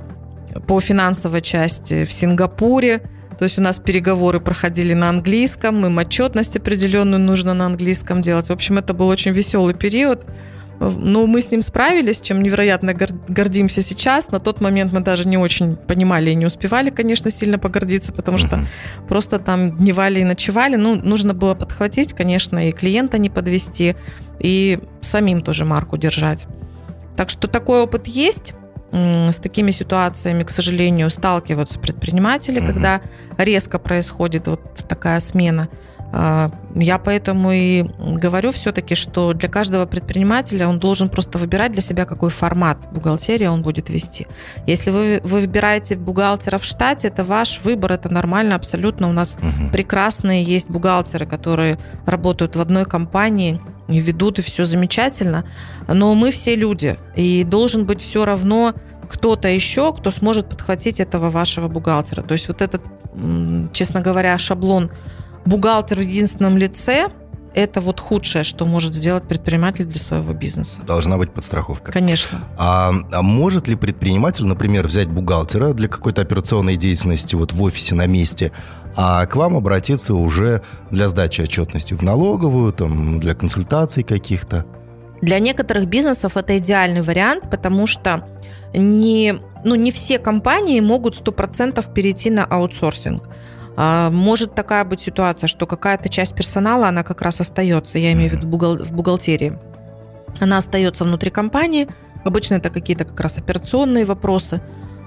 по 0.67 0.79
финансовой 0.79 1.41
части 1.41 2.05
в 2.05 2.13
Сингапуре. 2.13 3.01
То 3.39 3.45
есть 3.45 3.57
у 3.57 3.61
нас 3.61 3.79
переговоры 3.79 4.41
проходили 4.41 4.93
на 4.93 5.07
английском, 5.07 5.85
им 5.85 5.97
отчетность 5.97 6.57
определенную 6.57 7.21
нужно 7.21 7.53
на 7.53 7.67
английском 7.67 8.21
делать. 8.21 8.49
В 8.49 8.51
общем, 8.51 8.77
это 8.77 8.93
был 8.93 9.07
очень 9.07 9.31
веселый 9.31 9.73
период. 9.73 10.25
Но 10.81 11.25
мы 11.25 11.41
с 11.41 11.49
ним 11.49 11.61
справились, 11.61 12.19
чем 12.19 12.43
невероятно 12.43 12.93
гордимся 12.93 13.81
сейчас. 13.81 14.31
На 14.31 14.41
тот 14.41 14.59
момент 14.59 14.91
мы 14.91 14.99
даже 14.99 15.25
не 15.25 15.37
очень 15.37 15.77
понимали 15.77 16.31
и 16.31 16.35
не 16.35 16.45
успевали, 16.45 16.89
конечно, 16.89 17.31
сильно 17.31 17.57
погордиться, 17.57 18.11
потому 18.11 18.37
что 18.37 18.57
uh-huh. 18.57 19.07
просто 19.07 19.39
там 19.39 19.77
дневали 19.77 20.19
и 20.19 20.25
ночевали. 20.25 20.75
Ну, 20.75 20.95
нужно 20.95 21.33
было 21.33 21.53
подхватить, 21.53 22.13
конечно, 22.13 22.67
и 22.67 22.71
клиента 22.73 23.17
не 23.17 23.29
подвести, 23.29 23.95
и 24.39 24.79
самим 25.01 25.41
тоже 25.41 25.63
марку 25.63 25.97
держать. 25.97 26.47
Так 27.15 27.29
что 27.29 27.47
такой 27.49 27.81
опыт 27.81 28.07
есть 28.07 28.53
с 28.91 29.37
такими 29.37 29.71
ситуациями, 29.71 30.43
к 30.43 30.49
сожалению, 30.49 31.09
сталкиваются 31.09 31.79
предприниматели, 31.79 32.59
угу. 32.59 32.67
когда 32.67 33.01
резко 33.37 33.79
происходит 33.79 34.47
вот 34.47 34.61
такая 34.87 35.19
смена. 35.19 35.69
А, 36.11 36.51
я 36.75 36.97
поэтому 36.97 37.51
и 37.51 37.83
говорю 37.99 38.51
все-таки, 38.51 38.95
что 38.95 39.33
для 39.33 39.47
каждого 39.47 39.85
предпринимателя 39.85 40.67
он 40.67 40.79
должен 40.79 41.09
просто 41.09 41.37
выбирать 41.37 41.71
для 41.71 41.81
себя, 41.81 42.05
какой 42.05 42.31
формат 42.31 42.79
бухгалтерии 42.91 43.45
он 43.45 43.61
будет 43.61 43.89
вести. 43.89 44.27
Если 44.65 44.89
вы, 44.89 45.21
вы 45.23 45.41
выбираете 45.41 45.95
бухгалтера 45.95 46.57
в 46.57 46.63
штате, 46.65 47.09
это 47.09 47.23
ваш 47.23 47.61
выбор, 47.63 47.91
это 47.91 48.09
нормально 48.09 48.55
абсолютно. 48.55 49.07
У 49.07 49.13
нас 49.13 49.37
угу. 49.37 49.71
прекрасные 49.71 50.43
есть 50.43 50.69
бухгалтеры, 50.69 51.27
которые 51.27 51.77
работают 52.05 52.55
в 52.55 52.61
одной 52.61 52.85
компании, 52.85 53.61
и 53.89 53.99
ведут, 53.99 54.39
и 54.39 54.41
все 54.41 54.65
замечательно. 54.65 55.45
Но 55.87 56.13
мы 56.13 56.31
все 56.31 56.55
люди, 56.55 56.97
и 57.15 57.43
должен 57.43 57.85
быть 57.85 58.01
все 58.01 58.25
равно 58.25 58.73
кто-то 59.09 59.47
еще, 59.47 59.93
кто 59.93 60.11
сможет 60.11 60.47
подхватить 60.47 60.99
этого 60.99 61.29
вашего 61.29 61.67
бухгалтера. 61.67 62.21
То 62.21 62.33
есть 62.33 62.47
вот 62.47 62.61
этот, 62.61 62.83
честно 63.73 64.01
говоря, 64.01 64.37
шаблон 64.37 64.91
бухгалтер 65.45 65.97
в 65.97 66.01
единственном 66.01 66.57
лице– 66.57 67.09
это 67.53 67.81
вот 67.81 67.99
худшее, 67.99 68.43
что 68.43 68.65
может 68.65 68.93
сделать 68.93 69.23
предприниматель 69.23 69.85
для 69.85 69.99
своего 69.99 70.33
бизнеса. 70.33 70.79
Должна 70.85 71.17
быть 71.17 71.31
подстраховка. 71.31 71.91
Конечно. 71.91 72.43
А, 72.57 72.93
а 73.11 73.21
может 73.21 73.67
ли 73.67 73.75
предприниматель, 73.75 74.45
например, 74.45 74.87
взять 74.87 75.07
бухгалтера 75.07 75.73
для 75.73 75.87
какой-то 75.87 76.21
операционной 76.21 76.77
деятельности 76.77 77.35
вот 77.35 77.51
в 77.51 77.61
офисе 77.63 77.95
на 77.95 78.05
месте, 78.05 78.51
а 78.95 79.25
к 79.25 79.35
вам 79.35 79.55
обратиться 79.55 80.13
уже 80.13 80.61
для 80.91 81.07
сдачи 81.07 81.41
отчетности 81.41 81.93
в 81.93 82.01
налоговую, 82.01 82.73
там, 82.73 83.19
для 83.19 83.35
консультаций 83.35 84.03
каких-то? 84.03 84.65
Для 85.21 85.39
некоторых 85.39 85.87
бизнесов 85.87 86.37
это 86.37 86.57
идеальный 86.57 87.01
вариант, 87.01 87.49
потому 87.49 87.87
что 87.87 88.27
не, 88.73 89.35
ну, 89.65 89.75
не 89.75 89.91
все 89.91 90.17
компании 90.17 90.79
могут 90.79 91.19
100% 91.19 91.93
перейти 91.93 92.29
на 92.29 92.45
аутсорсинг. 92.45 93.23
А, 93.75 94.09
может 94.09 94.55
такая 94.55 94.85
быть 94.85 95.01
ситуация, 95.01 95.47
что 95.47 95.65
какая-то 95.65 96.09
часть 96.09 96.35
персонала, 96.35 96.87
она 96.87 97.03
как 97.03 97.21
раз 97.21 97.41
остается, 97.41 97.99
я 97.99 98.13
имею 98.13 98.29
в 98.29 98.33
виду 98.33 98.47
в 98.83 98.91
бухгалтерии. 98.93 99.57
Она 100.39 100.57
остается 100.57 101.03
внутри 101.03 101.31
компании. 101.31 101.87
Обычно 102.23 102.55
это 102.55 102.69
какие-то 102.69 103.05
как 103.05 103.19
раз 103.19 103.37
операционные 103.37 104.05
вопросы. 104.05 104.61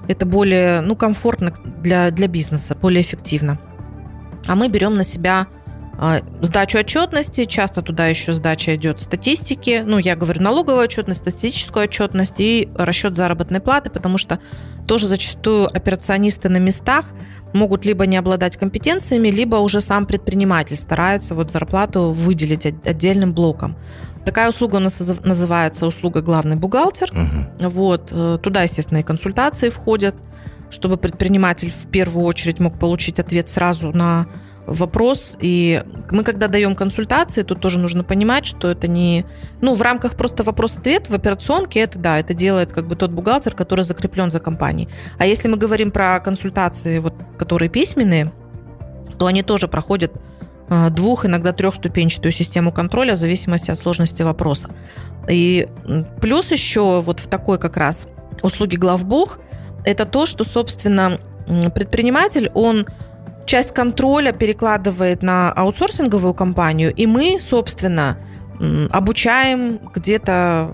Это 0.07 0.25
более 0.25 0.81
ну, 0.81 0.95
комфортно 0.95 1.53
для, 1.81 2.11
для 2.11 2.27
бизнеса, 2.27 2.75
более 2.79 3.01
эффективно 3.01 3.59
а 4.47 4.55
мы 4.55 4.67
берем 4.67 4.95
на 4.95 5.03
себя 5.03 5.47
а, 5.97 6.21
сдачу 6.41 6.79
отчетности, 6.79 7.45
часто 7.45 7.81
туда 7.81 8.07
еще 8.07 8.33
сдача 8.33 8.75
идет 8.75 9.01
статистики, 9.01 9.83
ну, 9.85 9.99
я 9.99 10.15
говорю 10.15 10.41
налоговую 10.41 10.83
отчетность, 10.83 11.21
статистическую 11.21 11.85
отчетность 11.85 12.39
и 12.39 12.69
расчет 12.75 13.15
заработной 13.15 13.59
платы, 13.59 13.89
потому 13.89 14.17
что 14.17 14.39
тоже 14.87 15.07
зачастую 15.07 15.67
операционисты 15.67 16.49
на 16.49 16.57
местах 16.57 17.05
могут 17.53 17.85
либо 17.85 18.07
не 18.07 18.17
обладать 18.17 18.57
компетенциями, 18.57 19.27
либо 19.27 19.57
уже 19.57 19.81
сам 19.81 20.05
предприниматель 20.05 20.77
старается 20.77 21.35
вот 21.35 21.51
зарплату 21.51 22.11
выделить 22.11 22.65
отдельным 22.65 23.33
блоком. 23.33 23.77
Такая 24.25 24.49
услуга 24.49 24.77
у 24.77 24.79
нас 24.79 24.99
называется 25.23 25.85
услуга 25.85 26.21
главный 26.21 26.55
бухгалтер. 26.55 27.11
Угу. 27.11 27.69
Вот, 27.69 28.09
э, 28.11 28.39
туда, 28.41 28.63
естественно, 28.63 28.99
и 28.99 29.03
консультации 29.03 29.69
входят 29.69 30.15
чтобы 30.73 30.97
предприниматель 30.97 31.71
в 31.71 31.87
первую 31.87 32.25
очередь 32.25 32.59
мог 32.59 32.79
получить 32.79 33.19
ответ 33.19 33.47
сразу 33.47 33.91
на 33.91 34.27
вопрос. 34.65 35.37
И 35.39 35.83
мы, 36.09 36.23
когда 36.23 36.47
даем 36.47 36.75
консультации, 36.75 37.43
тут 37.43 37.59
тоже 37.59 37.79
нужно 37.79 38.03
понимать, 38.03 38.45
что 38.45 38.69
это 38.71 38.87
не... 38.87 39.25
Ну, 39.61 39.75
в 39.75 39.81
рамках 39.81 40.15
просто 40.15 40.43
вопрос-ответ 40.43 41.09
в 41.09 41.13
операционке, 41.13 41.81
это 41.81 41.99
да, 41.99 42.19
это 42.19 42.33
делает 42.33 42.71
как 42.71 42.87
бы 42.87 42.95
тот 42.95 43.11
бухгалтер, 43.11 43.55
который 43.55 43.83
закреплен 43.83 44.31
за 44.31 44.39
компанией. 44.39 44.89
А 45.17 45.25
если 45.25 45.47
мы 45.47 45.57
говорим 45.57 45.91
про 45.91 46.19
консультации, 46.19 46.99
вот, 46.99 47.13
которые 47.37 47.69
письменные, 47.69 48.31
то 49.19 49.27
они 49.27 49.43
тоже 49.43 49.67
проходят 49.67 50.19
а, 50.69 50.89
двух, 50.89 51.25
иногда 51.25 51.51
трехступенчатую 51.51 52.31
систему 52.31 52.71
контроля 52.71 53.15
в 53.15 53.17
зависимости 53.17 53.69
от 53.69 53.77
сложности 53.77 54.23
вопроса. 54.23 54.69
И 55.29 55.67
плюс 56.19 56.51
еще 56.51 57.01
вот 57.01 57.19
в 57.19 57.27
такой 57.27 57.59
как 57.59 57.77
раз 57.77 58.07
услуги 58.41 58.75
главбух– 58.75 59.39
это 59.85 60.05
то, 60.05 60.25
что, 60.25 60.43
собственно, 60.43 61.19
предприниматель, 61.73 62.49
он 62.53 62.85
часть 63.45 63.73
контроля 63.73 64.31
перекладывает 64.31 65.21
на 65.21 65.51
аутсорсинговую 65.51 66.33
компанию, 66.33 66.93
и 66.93 67.05
мы, 67.07 67.37
собственно, 67.39 68.17
обучаем, 68.91 69.79
где-то 69.93 70.71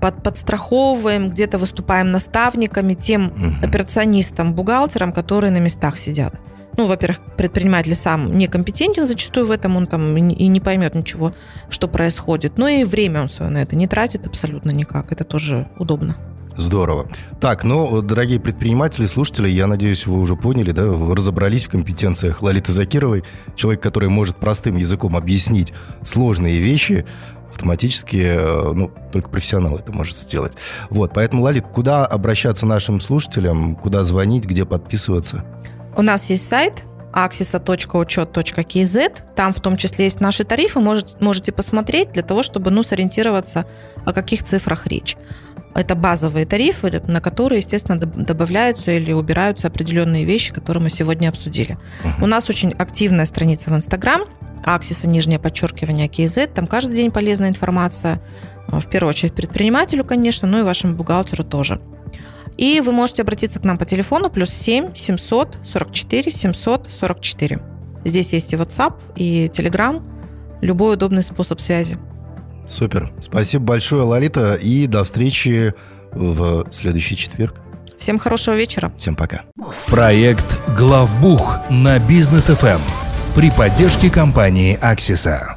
под, 0.00 0.22
подстраховываем, 0.22 1.28
где-то 1.28 1.58
выступаем 1.58 2.08
наставниками 2.08 2.94
тем 2.94 3.26
угу. 3.26 3.66
операционистам, 3.66 4.54
бухгалтерам, 4.54 5.12
которые 5.12 5.50
на 5.50 5.58
местах 5.58 5.98
сидят. 5.98 6.34
Ну, 6.78 6.86
во-первых, 6.86 7.20
предприниматель 7.36 7.94
сам 7.94 8.36
некомпетентен 8.36 9.06
зачастую 9.06 9.46
в 9.46 9.50
этом, 9.50 9.76
он 9.76 9.86
там 9.86 10.16
и 10.16 10.46
не 10.46 10.60
поймет 10.60 10.94
ничего, 10.94 11.32
что 11.70 11.88
происходит. 11.88 12.58
Но 12.58 12.68
и 12.68 12.84
время 12.84 13.22
он 13.22 13.28
свое 13.28 13.50
на 13.50 13.58
это 13.58 13.76
не 13.76 13.86
тратит 13.86 14.26
абсолютно 14.26 14.70
никак. 14.70 15.10
Это 15.10 15.24
тоже 15.24 15.68
удобно. 15.78 16.16
Здорово. 16.56 17.06
Так, 17.40 17.64
ну, 17.64 18.00
дорогие 18.00 18.40
предприниматели, 18.40 19.06
слушатели, 19.06 19.48
я 19.48 19.66
надеюсь, 19.66 20.06
вы 20.06 20.18
уже 20.18 20.36
поняли, 20.36 20.70
да, 20.70 20.84
разобрались 20.84 21.64
в 21.64 21.70
компетенциях 21.70 22.42
Лолиты 22.42 22.72
Закировой, 22.72 23.24
человек, 23.54 23.82
который 23.82 24.08
может 24.08 24.36
простым 24.36 24.76
языком 24.76 25.16
объяснить 25.16 25.72
сложные 26.02 26.58
вещи, 26.58 27.04
автоматически, 27.50 28.16
э, 28.16 28.72
ну, 28.72 28.90
только 29.12 29.28
профессионал 29.28 29.78
это 29.78 29.92
может 29.92 30.16
сделать. 30.16 30.54
Вот, 30.88 31.12
поэтому, 31.14 31.42
Лолит, 31.42 31.66
куда 31.66 32.06
обращаться 32.06 32.66
нашим 32.66 33.00
слушателям, 33.00 33.76
куда 33.76 34.04
звонить, 34.04 34.44
где 34.44 34.64
подписываться? 34.64 35.44
У 35.94 36.02
нас 36.02 36.30
есть 36.30 36.48
сайт 36.48 36.84
axisa.учет.kz. 37.12 39.12
Там 39.34 39.54
в 39.54 39.60
том 39.60 39.76
числе 39.76 40.04
есть 40.04 40.20
наши 40.20 40.44
тарифы, 40.44 40.80
можете, 40.80 41.14
можете 41.20 41.52
посмотреть 41.52 42.12
для 42.12 42.22
того, 42.22 42.42
чтобы 42.42 42.70
ну, 42.70 42.82
сориентироваться, 42.82 43.66
о 44.04 44.12
каких 44.12 44.44
цифрах 44.44 44.86
речь. 44.86 45.16
Это 45.76 45.94
базовые 45.94 46.46
тарифы, 46.46 47.02
на 47.06 47.20
которые, 47.20 47.58
естественно, 47.58 47.98
добавляются 47.98 48.92
или 48.92 49.12
убираются 49.12 49.66
определенные 49.66 50.24
вещи, 50.24 50.52
которые 50.52 50.82
мы 50.82 50.90
сегодня 50.90 51.28
обсудили. 51.28 51.76
Uh-huh. 52.02 52.24
У 52.24 52.26
нас 52.26 52.48
очень 52.48 52.72
активная 52.72 53.26
страница 53.26 53.70
в 53.70 53.76
Инстаграм, 53.76 54.22
Аксиса, 54.64 55.06
нижнее 55.06 55.38
подчеркивание, 55.38 56.08
KZ. 56.08 56.54
Там 56.54 56.66
каждый 56.66 56.96
день 56.96 57.10
полезная 57.10 57.50
информация. 57.50 58.20
В 58.68 58.86
первую 58.86 59.10
очередь 59.10 59.34
предпринимателю, 59.34 60.04
конечно, 60.04 60.48
но 60.48 60.60
и 60.60 60.62
вашему 60.62 60.96
бухгалтеру 60.96 61.44
тоже. 61.44 61.80
И 62.56 62.80
вы 62.80 62.92
можете 62.92 63.22
обратиться 63.22 63.60
к 63.60 63.64
нам 63.64 63.76
по 63.76 63.84
телефону 63.84 64.30
плюс 64.30 64.50
7 64.50 64.94
744 64.94 66.32
744. 66.32 67.60
Здесь 68.04 68.32
есть 68.32 68.52
и 68.52 68.56
WhatsApp, 68.56 68.94
и 69.14 69.50
Telegram, 69.52 70.02
любой 70.62 70.94
удобный 70.94 71.22
способ 71.22 71.60
связи. 71.60 71.98
Супер. 72.68 73.10
Спасибо 73.20 73.64
большое, 73.64 74.02
Лолита, 74.02 74.54
и 74.54 74.86
до 74.86 75.04
встречи 75.04 75.74
в 76.12 76.66
следующий 76.70 77.16
четверг. 77.16 77.54
Всем 77.98 78.18
хорошего 78.18 78.54
вечера. 78.54 78.92
Всем 78.98 79.16
пока. 79.16 79.44
Проект 79.86 80.60
«Главбух» 80.76 81.58
на 81.70 81.98
Бизнес 81.98 82.46
ФМ 82.46 82.80
при 83.34 83.50
поддержке 83.50 84.10
компании 84.10 84.78
«Аксиса». 84.80 85.54